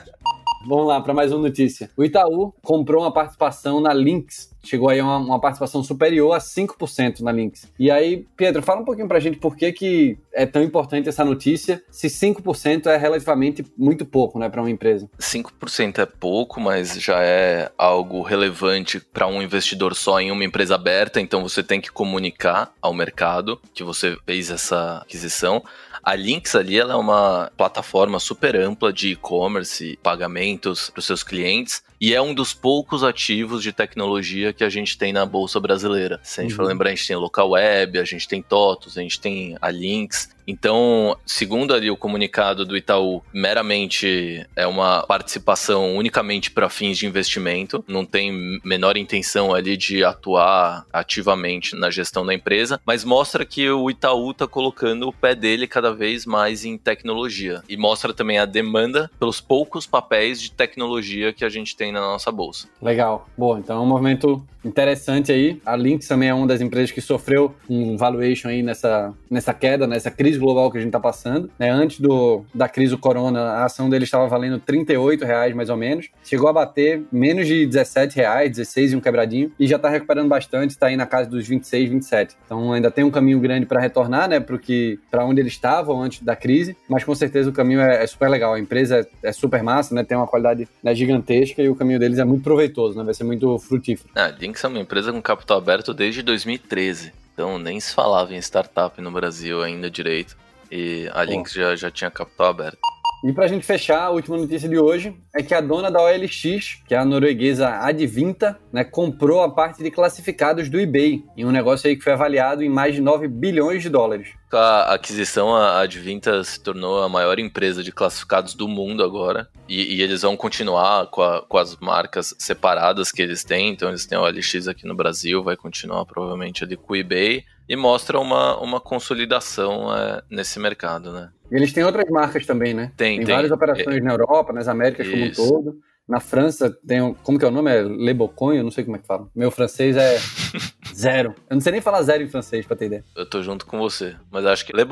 Vamos 0.68 0.86
lá 0.86 1.00
para 1.00 1.14
mais 1.14 1.32
uma 1.32 1.44
notícia. 1.44 1.90
O 1.96 2.04
Itaú 2.04 2.54
comprou 2.62 3.04
uma 3.04 3.12
participação 3.14 3.80
na 3.80 3.94
Lynx. 3.94 4.54
Chegou 4.62 4.90
aí 4.90 5.00
a 5.00 5.06
uma, 5.06 5.18
uma, 5.18 5.40
participação 5.40 5.82
superior 5.82 6.34
a 6.34 6.40
5% 6.40 7.22
na 7.22 7.32
Lynx. 7.32 7.72
E 7.80 7.90
aí, 7.90 8.26
Pedro, 8.36 8.62
fala 8.62 8.82
um 8.82 8.84
pouquinho 8.84 9.08
pra 9.08 9.18
gente 9.18 9.38
por 9.38 9.56
que, 9.56 9.72
que 9.72 10.18
é 10.34 10.46
tão 10.46 10.62
importante 10.62 11.08
essa 11.08 11.24
notícia, 11.24 11.82
se 11.90 12.08
5% 12.08 12.88
é 12.88 12.98
relativamente 12.98 13.66
muito 13.78 14.06
pouco, 14.06 14.38
né, 14.38 14.50
para 14.50 14.62
uma 14.62 14.70
empresa. 14.70 15.10
5% 15.18 16.00
é 16.00 16.06
pouco, 16.06 16.60
mas 16.60 17.02
já 17.02 17.24
é 17.24 17.72
algo 17.78 18.22
relevante 18.22 19.00
para 19.00 19.26
um 19.26 19.42
investidor 19.42 19.96
só 19.96 20.20
em 20.20 20.32
uma 20.32 20.44
empresa 20.44 20.76
aberta, 20.76 21.22
então 21.22 21.42
você 21.42 21.64
tem 21.64 21.80
que 21.80 21.92
comunicar 21.92 22.74
ao 22.82 22.94
mercado 22.94 23.58
que 23.74 23.86
você 23.86 24.18
fez 24.26 24.52
essa 24.52 24.98
aquisição. 24.98 25.64
A 26.04 26.14
Lynx 26.16 26.56
ali 26.56 26.78
ela 26.78 26.94
é 26.94 26.96
uma 26.96 27.52
plataforma 27.58 28.20
super 28.20 28.56
ampla 28.56 28.92
de 28.92 29.12
e-commerce, 29.12 29.98
pagamentos 30.02 30.90
para 30.90 31.00
os 31.00 31.06
seus 31.06 31.24
clientes 31.24 31.84
e 32.00 32.14
é 32.14 32.22
um 32.22 32.34
dos 32.34 32.54
poucos 32.54 33.04
ativos 33.04 33.64
de 33.64 33.74
tecnologia 33.74 34.54
que 34.54 34.64
a 34.64 34.70
gente 34.70 34.98
tem 34.98 35.12
na 35.12 35.26
bolsa 35.26 35.60
brasileira. 35.60 36.20
Se 36.24 36.40
a 36.40 36.44
gente 36.44 36.52
uhum. 36.52 36.58
for 36.58 36.66
lembrar, 36.66 36.90
a 36.90 36.96
gente 36.96 37.08
tem 37.08 37.16
a 37.16 37.20
Local 37.20 37.50
Web, 37.52 38.00
a 38.00 38.06
gente 38.06 38.28
tem 38.28 38.42
TOTUS, 38.42 38.98
a 38.98 39.02
gente 39.02 39.20
tem 39.20 39.58
a 39.60 39.70
Lynx. 39.70 40.30
Então, 40.48 41.18
segundo 41.26 41.74
ali 41.74 41.92
o 41.92 41.98
comunicado 41.98 42.66
do 42.66 42.78
Itaú, 42.78 43.22
meramente 43.34 44.48
é 44.56 44.66
uma 44.66 45.04
participação 45.04 45.96
unicamente 45.96 46.50
para 46.50 46.70
fins 46.70 46.98
de 46.98 47.06
investimento, 47.06 47.84
não 47.88 48.06
tem 48.06 48.60
menor 48.64 48.96
intenção 48.96 49.54
ali 49.54 49.76
de 49.76 50.04
atuar 50.04 50.86
ativamente 50.94 51.76
na 51.76 51.90
gestão 51.90 52.26
da 52.26 52.34
empresa, 52.34 52.80
mas 52.86 53.04
mostra 53.04 53.46
que 53.46 53.70
o 53.70 53.90
Itaú 53.90 54.32
está 54.32 54.48
colocando 54.48 55.08
o 55.08 55.14
pé 55.14 55.36
dele 55.36 55.68
cada 55.68 55.94
vez 55.94 56.26
mais 56.26 56.64
em 56.64 56.78
tecnologia 56.78 57.62
e 57.68 57.76
mostra 57.76 58.14
também 58.14 58.38
a 58.38 58.46
demanda 58.46 59.12
pelos 59.20 59.42
poucos 59.42 59.86
papéis 59.86 60.42
de 60.42 60.52
tecnologia 60.52 61.34
que 61.34 61.44
a 61.44 61.50
gente 61.50 61.76
tem 61.76 61.92
na 61.92 62.00
nossa 62.00 62.32
bolsa. 62.32 62.70
Legal. 62.82 63.28
Boa, 63.38 63.60
então 63.60 63.78
é 63.78 63.82
um 63.82 63.86
movimento 63.86 64.46
interessante 64.64 65.32
aí. 65.32 65.60
A 65.66 65.76
Lynx 65.76 66.08
também 66.08 66.30
é 66.30 66.34
uma 66.34 66.46
das 66.46 66.62
empresas 66.62 66.92
que 66.92 67.02
sofreu 67.02 67.56
um 67.70 67.98
valuation 67.98 68.50
aí 68.50 68.62
nessa, 68.62 69.14
nessa 69.30 69.54
queda, 69.54 69.88
nessa 69.88 70.12
crise 70.12 70.37
global 70.39 70.71
que 70.71 70.78
a 70.78 70.82
gente 70.82 70.89
está 70.89 71.00
passando. 71.00 71.50
Né? 71.58 71.69
Antes 71.69 72.00
do, 72.00 72.43
da 72.54 72.67
crise 72.67 72.91
do 72.91 72.97
corona, 72.97 73.39
a 73.39 73.65
ação 73.65 73.89
dele 73.89 74.04
estava 74.04 74.28
valendo 74.28 74.60
38 74.60 75.26
reais 75.26 75.56
mais 75.56 75.69
ou 75.69 75.78
menos. 75.78 76.10
Chegou 76.23 76.47
a 76.50 76.54
bater 76.54 77.04
menos 77.12 77.47
de 77.47 77.65
17 77.65 78.15
reais, 78.15 78.52
16 78.52 78.93
e 78.93 78.95
um 78.95 79.02
quebradinho, 79.02 79.52
e 79.60 79.67
já 79.67 79.78
está 79.78 79.89
recuperando 79.89 80.28
bastante, 80.28 80.71
está 80.71 80.88
aí 80.88 80.95
na 80.95 81.06
casa 81.06 81.30
dos 81.30 81.47
26, 81.47 81.89
27. 81.89 82.36
Então 82.45 82.73
ainda 82.73 82.91
tem 82.91 83.04
um 83.04 83.12
caminho 83.12 83.39
grande 83.39 83.65
para 83.65 83.80
retornar, 83.80 84.28
né, 84.28 84.39
para 84.39 85.26
onde 85.26 85.41
eles 85.41 85.54
estavam 85.54 86.02
antes 86.02 86.21
da 86.21 86.36
crise, 86.36 86.76
mas 86.88 87.04
com 87.04 87.15
certeza 87.15 87.50
o 87.50 87.54
caminho 87.54 87.82
é, 87.82 88.04
é 88.04 88.08
super 88.08 88.30
legal. 88.30 88.54
A 88.54 88.60
empresa 88.60 89.08
é, 89.23 89.30
é, 89.30 89.32
super 89.32 89.63
massa, 89.63 89.93
né, 89.93 90.04
tem 90.04 90.17
uma 90.17 90.28
qualidade 90.28 90.67
né, 90.84 90.93
gigantesca 90.93 91.62
e 91.62 91.69
o 91.69 91.76
caminho 91.76 92.00
deles 92.00 92.19
é 92.19 92.26
muito 92.26 92.43
proveitoso, 92.43 92.97
né, 92.97 93.04
vai 93.04 93.13
ser 93.13 93.23
muito 93.23 93.58
frutífero. 93.60 94.10
Ah, 94.15 94.34
Lynx 94.39 94.63
é 94.63 94.67
uma 94.67 94.80
empresa 94.80 95.12
com 95.12 95.21
capital 95.21 95.58
aberto 95.58 95.93
desde 95.93 96.21
2013. 96.21 97.12
Então 97.38 97.60
nem 97.60 97.80
se 97.80 97.93
falava 97.93 98.34
em 98.34 98.39
startup 98.39 99.00
no 99.00 99.12
Brasil 99.12 99.62
ainda 99.62 99.91
direito. 99.91 100.36
E 100.71 101.08
a 101.13 101.21
Lynx 101.21 101.54
já, 101.54 101.76
já 101.76 101.91
tinha 101.91 102.10
capital 102.10 102.47
aberto. 102.47 102.80
E 103.24 103.34
para 103.34 103.46
a 103.46 103.48
gente 103.48 103.66
fechar, 103.66 104.04
a 104.04 104.10
última 104.12 104.38
notícia 104.38 104.70
de 104.70 104.78
hoje 104.78 105.16
é 105.36 105.42
que 105.42 105.54
a 105.54 105.60
dona 105.60 105.90
da 105.90 106.02
OLX, 106.02 106.82
que 106.88 106.94
é 106.94 106.98
a 106.98 107.06
norueguesa 107.06 107.68
Advinta, 107.82 108.60
né, 108.72 108.84
comprou 108.84 109.42
a 109.42 109.50
parte 109.50 109.82
de 109.82 109.90
classificados 109.90 110.70
do 110.70 110.80
eBay, 110.80 111.24
em 111.36 111.44
um 111.44 111.52
negócio 111.52 111.90
aí 111.90 111.96
que 111.96 112.04
foi 112.04 112.14
avaliado 112.14 112.64
em 112.64 112.70
mais 112.70 112.94
de 112.94 113.02
9 113.02 113.28
bilhões 113.28 113.82
de 113.82 113.90
dólares. 113.90 114.30
A 114.52 114.94
aquisição, 114.94 115.56
a 115.56 115.82
Advinta 115.82 116.44
se 116.44 116.60
tornou 116.60 117.02
a 117.02 117.10
maior 117.10 117.40
empresa 117.40 117.84
de 117.84 117.92
classificados 117.92 118.54
do 118.54 118.68
mundo 118.68 119.04
agora, 119.04 119.50
e, 119.68 119.96
e 119.96 120.02
eles 120.02 120.22
vão 120.22 120.38
continuar 120.38 121.08
com, 121.08 121.22
a, 121.24 121.42
com, 121.42 121.58
as 121.58 121.76
marcas 121.78 122.36
separadas 122.38 123.12
que 123.12 123.22
eles 123.22 123.44
têm, 123.44 123.70
então 123.72 123.90
eles 123.90 124.06
têm 124.06 124.18
a 124.18 124.22
OLX 124.22 124.68
aqui 124.68 124.88
no 124.88 124.96
Brasil, 124.96 125.44
vai 125.44 125.58
continuar 125.58 126.06
provavelmente 126.06 126.64
ali 126.64 126.78
com 126.78 126.94
o 126.94 126.96
eBay, 126.96 127.44
e 127.68 127.76
mostra 127.76 128.20
uma, 128.20 128.58
uma 128.60 128.80
consolidação 128.80 129.94
é, 129.96 130.22
nesse 130.30 130.60
mercado, 130.60 131.12
né? 131.12 131.30
E 131.52 131.56
eles 131.56 131.74
têm 131.74 131.84
outras 131.84 132.10
marcas 132.10 132.46
também, 132.46 132.74
né? 132.74 132.92
Tem, 132.96 133.18
tem. 133.18 133.26
tem. 133.26 133.36
várias 133.36 133.52
operações 133.52 133.98
é, 133.98 134.02
na 134.02 134.12
Europa, 134.12 134.54
nas 134.54 134.68
Américas 134.68 135.08
Isso. 135.08 135.42
como 135.42 135.60
um 135.60 135.64
todo. 135.64 135.80
Na 136.08 136.22
França 136.22 136.70
tem 136.88 137.02
um, 137.02 137.13
como 137.13 137.38
que 137.38 137.43
é 137.43 137.48
o 137.48 137.52
nome? 137.52 137.70
É 137.70 137.82
Le 137.82 138.13
Bocon, 138.13 138.54
eu 138.54 138.63
não 138.63 138.72
sei 138.72 138.86
como 138.86 138.96
é 138.96 139.00
que 139.00 139.06
fala. 139.06 139.28
Meu 139.36 139.52
francês 139.52 139.98
é 139.98 140.17
zero. 140.96 141.36
Eu 141.50 141.56
não 141.56 141.62
sei 141.62 141.74
nem 141.74 141.82
falar 141.82 142.02
zero 142.02 142.24
em 142.24 142.30
francês, 142.30 142.65
pra 142.65 142.78
ter 142.78 142.86
ideia. 142.86 143.04
Eu 143.15 143.26
tô 143.30 143.43
junto 143.43 143.65
com 143.65 143.78
você. 143.78 144.15
Mas 144.32 144.46
acho 144.46 144.65
que 144.65 144.72
Le 144.74 144.88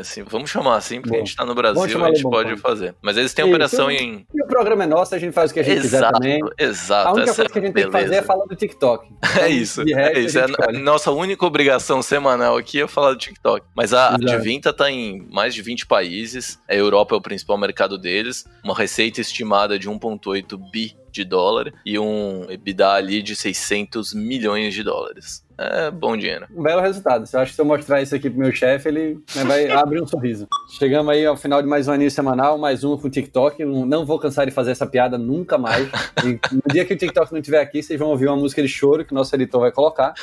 assim, 0.00 0.22
vamos 0.22 0.48
chamar 0.50 0.76
assim, 0.76 1.00
porque 1.00 1.10
Bom. 1.10 1.22
a 1.22 1.24
gente 1.24 1.36
tá 1.36 1.44
no 1.44 1.54
Brasil, 1.54 1.82
a 1.82 2.08
gente 2.08 2.22
pode 2.22 2.56
fazer. 2.56 2.94
Mas 3.02 3.18
eles 3.18 3.34
têm 3.34 3.44
Isso. 3.44 3.54
operação 3.54 3.90
em... 3.90 4.26
E 4.34 4.42
o 4.42 4.46
programa 4.46 4.84
é 4.84 4.86
nosso, 4.86 5.14
a 5.14 5.18
gente 5.18 5.32
faz 5.32 5.50
o 5.50 5.54
que 5.54 5.60
a 5.60 5.62
gente 5.62 5.84
exato, 5.84 6.18
quiser 6.18 6.38
também. 6.38 6.40
Exato, 6.58 7.08
A 7.08 7.12
única 7.12 7.34
coisa 7.34 7.50
que 7.50 7.58
a 7.58 7.62
gente 7.62 7.72
beleza. 7.72 7.92
tem 7.92 8.00
que 8.00 8.06
fazer 8.06 8.20
é 8.20 8.22
falar 8.22 8.46
do 8.46 8.56
TikTok. 8.56 9.08
é 9.40 9.48
isso, 9.48 9.82
é 9.82 10.18
isso. 10.18 10.38
É 10.38 10.46
a 10.68 10.72
nossa 10.72 11.10
única 11.10 11.44
obrigação 11.44 12.00
semanal 12.00 12.56
aqui 12.56 12.80
é 12.80 12.86
falar 12.86 13.12
do 13.12 13.18
TikTok. 13.18 13.66
Mas 13.76 13.92
a 13.92 14.14
Advinta 14.14 14.72
tá 14.72 14.90
em 14.90 15.26
mais 15.30 15.54
de 15.54 15.60
20 15.60 15.86
países, 15.86 16.58
a 16.68 16.74
Europa 16.74 17.14
é 17.14 17.18
o 17.18 17.20
principal 17.20 17.58
mercado 17.58 17.98
deles, 17.98 18.44
uma 18.64 18.74
receita 18.74 19.20
estimada 19.20 19.78
de 19.78 19.90
1.8 19.90 20.53
bi 20.58 20.96
de 21.10 21.24
dólar 21.24 21.72
e 21.86 21.96
um 21.98 22.44
EBITDA 22.50 22.90
ali 22.90 23.22
de 23.22 23.36
600 23.36 24.12
milhões 24.14 24.74
de 24.74 24.82
dólares. 24.82 25.44
É 25.56 25.88
bom 25.88 26.16
dinheiro. 26.16 26.46
Um 26.52 26.62
belo 26.62 26.80
resultado. 26.80 27.24
Eu 27.32 27.40
acho 27.40 27.52
que 27.52 27.54
se 27.54 27.60
eu 27.62 27.64
mostrar 27.64 28.02
isso 28.02 28.14
aqui 28.14 28.28
pro 28.28 28.40
meu 28.40 28.50
chefe, 28.50 28.88
ele 28.88 29.20
né, 29.36 29.44
vai 29.44 29.70
abrir 29.70 30.02
um 30.02 30.06
sorriso. 30.06 30.48
Chegamos 30.76 31.12
aí 31.12 31.24
ao 31.24 31.36
final 31.36 31.62
de 31.62 31.68
mais 31.68 31.86
um 31.86 31.94
início 31.94 32.16
semanal, 32.16 32.58
mais 32.58 32.82
um 32.82 32.96
com 32.96 33.06
o 33.06 33.10
TikTok. 33.10 33.64
Não 33.64 34.04
vou 34.04 34.18
cansar 34.18 34.46
de 34.46 34.52
fazer 34.52 34.72
essa 34.72 34.86
piada 34.86 35.16
nunca 35.16 35.56
mais. 35.56 35.88
E 36.24 36.40
no 36.52 36.62
dia 36.72 36.84
que 36.84 36.94
o 36.94 36.96
TikTok 36.96 37.30
não 37.30 37.38
estiver 37.38 37.60
aqui, 37.60 37.80
vocês 37.80 37.98
vão 37.98 38.08
ouvir 38.08 38.26
uma 38.26 38.36
música 38.36 38.60
de 38.60 38.68
choro 38.68 39.04
que 39.04 39.12
o 39.12 39.14
nosso 39.14 39.32
editor 39.36 39.60
vai 39.60 39.70
colocar. 39.70 40.14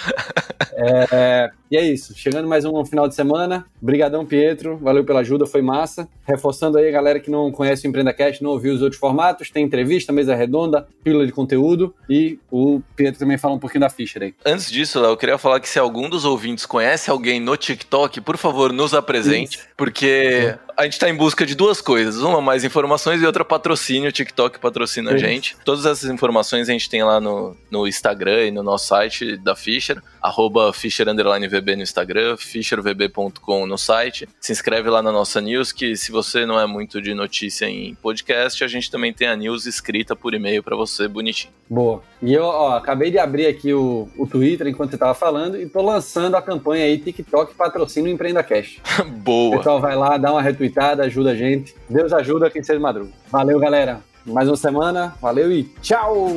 É, 0.73 1.49
e 1.71 1.77
é 1.77 1.81
isso. 1.81 2.13
Chegando 2.17 2.49
mais 2.49 2.65
um 2.65 2.83
final 2.83 3.07
de 3.07 3.15
semana. 3.15 3.65
Brigadão, 3.81 4.25
Pietro. 4.25 4.77
Valeu 4.77 5.05
pela 5.05 5.21
ajuda, 5.21 5.45
foi 5.45 5.61
massa. 5.61 6.05
Reforçando 6.27 6.77
aí 6.77 6.89
a 6.89 6.91
galera 6.91 7.17
que 7.17 7.31
não 7.31 7.49
conhece 7.49 7.87
o 7.87 7.89
EmpreendaCast, 7.89 8.43
não 8.43 8.51
ouviu 8.51 8.73
os 8.73 8.81
outros 8.81 8.99
formatos. 8.99 9.49
Tem 9.49 9.63
entrevista, 9.63 10.11
mesa 10.11 10.35
redonda, 10.35 10.85
pílula 11.01 11.25
de 11.25 11.31
conteúdo. 11.31 11.95
E 12.09 12.37
o 12.51 12.81
Pietro 12.93 13.19
também 13.19 13.37
fala 13.37 13.53
um 13.53 13.59
pouquinho 13.59 13.79
da 13.79 13.89
Fischer 13.89 14.21
aí. 14.21 14.33
Antes 14.45 14.69
disso, 14.69 14.99
Léo, 14.99 15.15
queria 15.15 15.37
falar 15.37 15.61
que 15.61 15.69
se 15.69 15.79
algum 15.79 16.09
dos 16.09 16.25
ouvintes 16.25 16.65
conhece 16.65 17.09
alguém 17.09 17.39
no 17.39 17.55
TikTok, 17.55 18.19
por 18.19 18.35
favor, 18.35 18.73
nos 18.73 18.93
apresente, 18.93 19.59
Isso. 19.59 19.67
porque 19.77 20.53
a 20.81 20.85
gente 20.85 20.97
tá 20.97 21.07
em 21.07 21.15
busca 21.15 21.45
de 21.45 21.53
duas 21.53 21.79
coisas. 21.79 22.21
Uma, 22.23 22.41
mais 22.41 22.63
informações 22.63 23.21
e 23.21 23.25
outra, 23.25 23.45
patrocínio. 23.45 24.09
O 24.09 24.11
TikTok 24.11 24.59
patrocina 24.59 25.11
a 25.11 25.17
gente. 25.17 25.55
Todas 25.63 25.85
essas 25.85 26.09
informações 26.09 26.67
a 26.67 26.71
gente 26.71 26.89
tem 26.89 27.03
lá 27.03 27.21
no, 27.21 27.55
no 27.69 27.87
Instagram 27.87 28.47
e 28.47 28.51
no 28.51 28.63
nosso 28.63 28.87
site 28.87 29.37
da 29.37 29.55
Fischer, 29.55 30.01
arroba 30.19 30.73
FischerVB 30.73 31.75
no 31.75 31.83
Instagram, 31.83 32.35
fischervb.com 32.35 33.67
no 33.67 33.77
site. 33.77 34.27
Se 34.39 34.51
inscreve 34.51 34.89
lá 34.89 35.03
na 35.03 35.11
nossa 35.11 35.39
news, 35.39 35.71
que 35.71 35.95
se 35.95 36.11
você 36.11 36.47
não 36.47 36.59
é 36.59 36.65
muito 36.65 36.99
de 36.99 37.13
notícia 37.13 37.65
em 37.65 37.93
podcast, 37.95 38.63
a 38.63 38.67
gente 38.67 38.89
também 38.89 39.13
tem 39.13 39.27
a 39.27 39.35
news 39.35 39.67
escrita 39.67 40.15
por 40.15 40.33
e-mail 40.33 40.63
para 40.63 40.75
você, 40.75 41.07
bonitinho. 41.07 41.53
Boa. 41.69 42.01
E 42.21 42.33
eu, 42.35 42.43
ó, 42.43 42.77
acabei 42.77 43.09
de 43.09 43.17
abrir 43.17 43.47
aqui 43.47 43.73
o, 43.73 44.07
o 44.15 44.27
Twitter 44.27 44.67
enquanto 44.67 44.91
você 44.91 44.97
tava 44.97 45.15
falando 45.15 45.59
e 45.59 45.65
tô 45.65 45.81
lançando 45.81 46.35
a 46.35 46.41
campanha 46.41 46.85
aí 46.85 46.99
TikTok 46.99 47.55
patrocina 47.55 48.07
o 48.07 48.11
Empreenda 48.11 48.43
Cash. 48.43 48.79
Boa. 49.23 49.55
O 49.55 49.57
pessoal 49.57 49.81
vai 49.81 49.95
lá, 49.95 50.17
dá 50.17 50.31
uma 50.31 50.41
retweetada, 50.41 51.03
ajuda 51.03 51.31
a 51.31 51.35
gente. 51.35 51.73
Deus 51.89 52.13
ajuda 52.13 52.51
quem 52.51 52.61
seja 52.61 52.79
madruga. 52.79 53.09
Valeu, 53.27 53.57
galera. 53.59 54.01
Mais 54.23 54.47
uma 54.47 54.55
semana. 54.55 55.15
Valeu 55.19 55.51
e 55.51 55.63
tchau! 55.81 56.27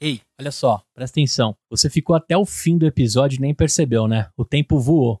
Ei, 0.00 0.22
olha 0.40 0.50
só, 0.50 0.82
presta 0.94 1.20
atenção. 1.20 1.54
Você 1.68 1.90
ficou 1.90 2.16
até 2.16 2.34
o 2.34 2.46
fim 2.46 2.78
do 2.78 2.86
episódio 2.86 3.36
e 3.36 3.40
nem 3.42 3.54
percebeu, 3.54 4.08
né? 4.08 4.28
O 4.34 4.46
tempo 4.46 4.80
voou. 4.80 5.20